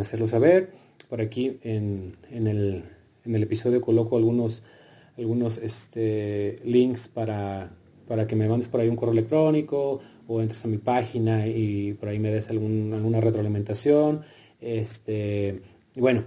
hacerlo 0.00 0.28
saber. 0.28 0.70
Por 1.08 1.20
aquí 1.20 1.58
en, 1.62 2.16
el, 2.30 2.84
episodio 3.24 3.80
coloco 3.80 4.16
algunos, 4.16 4.62
algunos 5.18 5.58
este, 5.58 6.60
links 6.64 7.08
para, 7.08 7.70
para 8.06 8.26
que 8.26 8.36
me 8.36 8.48
mandes 8.48 8.68
por 8.68 8.80
ahí 8.80 8.88
un 8.88 8.96
correo 8.96 9.12
electrónico 9.12 10.00
o 10.26 10.40
entres 10.40 10.64
a 10.64 10.68
mi 10.68 10.78
página 10.78 11.46
y 11.46 11.94
por 11.94 12.08
ahí 12.08 12.18
me 12.18 12.30
des 12.30 12.48
alguna 12.50 13.20
retroalimentación. 13.20 14.22
Este, 14.60 15.60
y 15.94 16.00
bueno, 16.00 16.24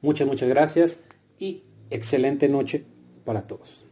muchas, 0.00 0.26
muchas 0.26 0.48
gracias 0.48 1.00
y 1.38 1.62
excelente 1.90 2.48
noche 2.48 2.84
para 3.24 3.42
todos. 3.42 3.89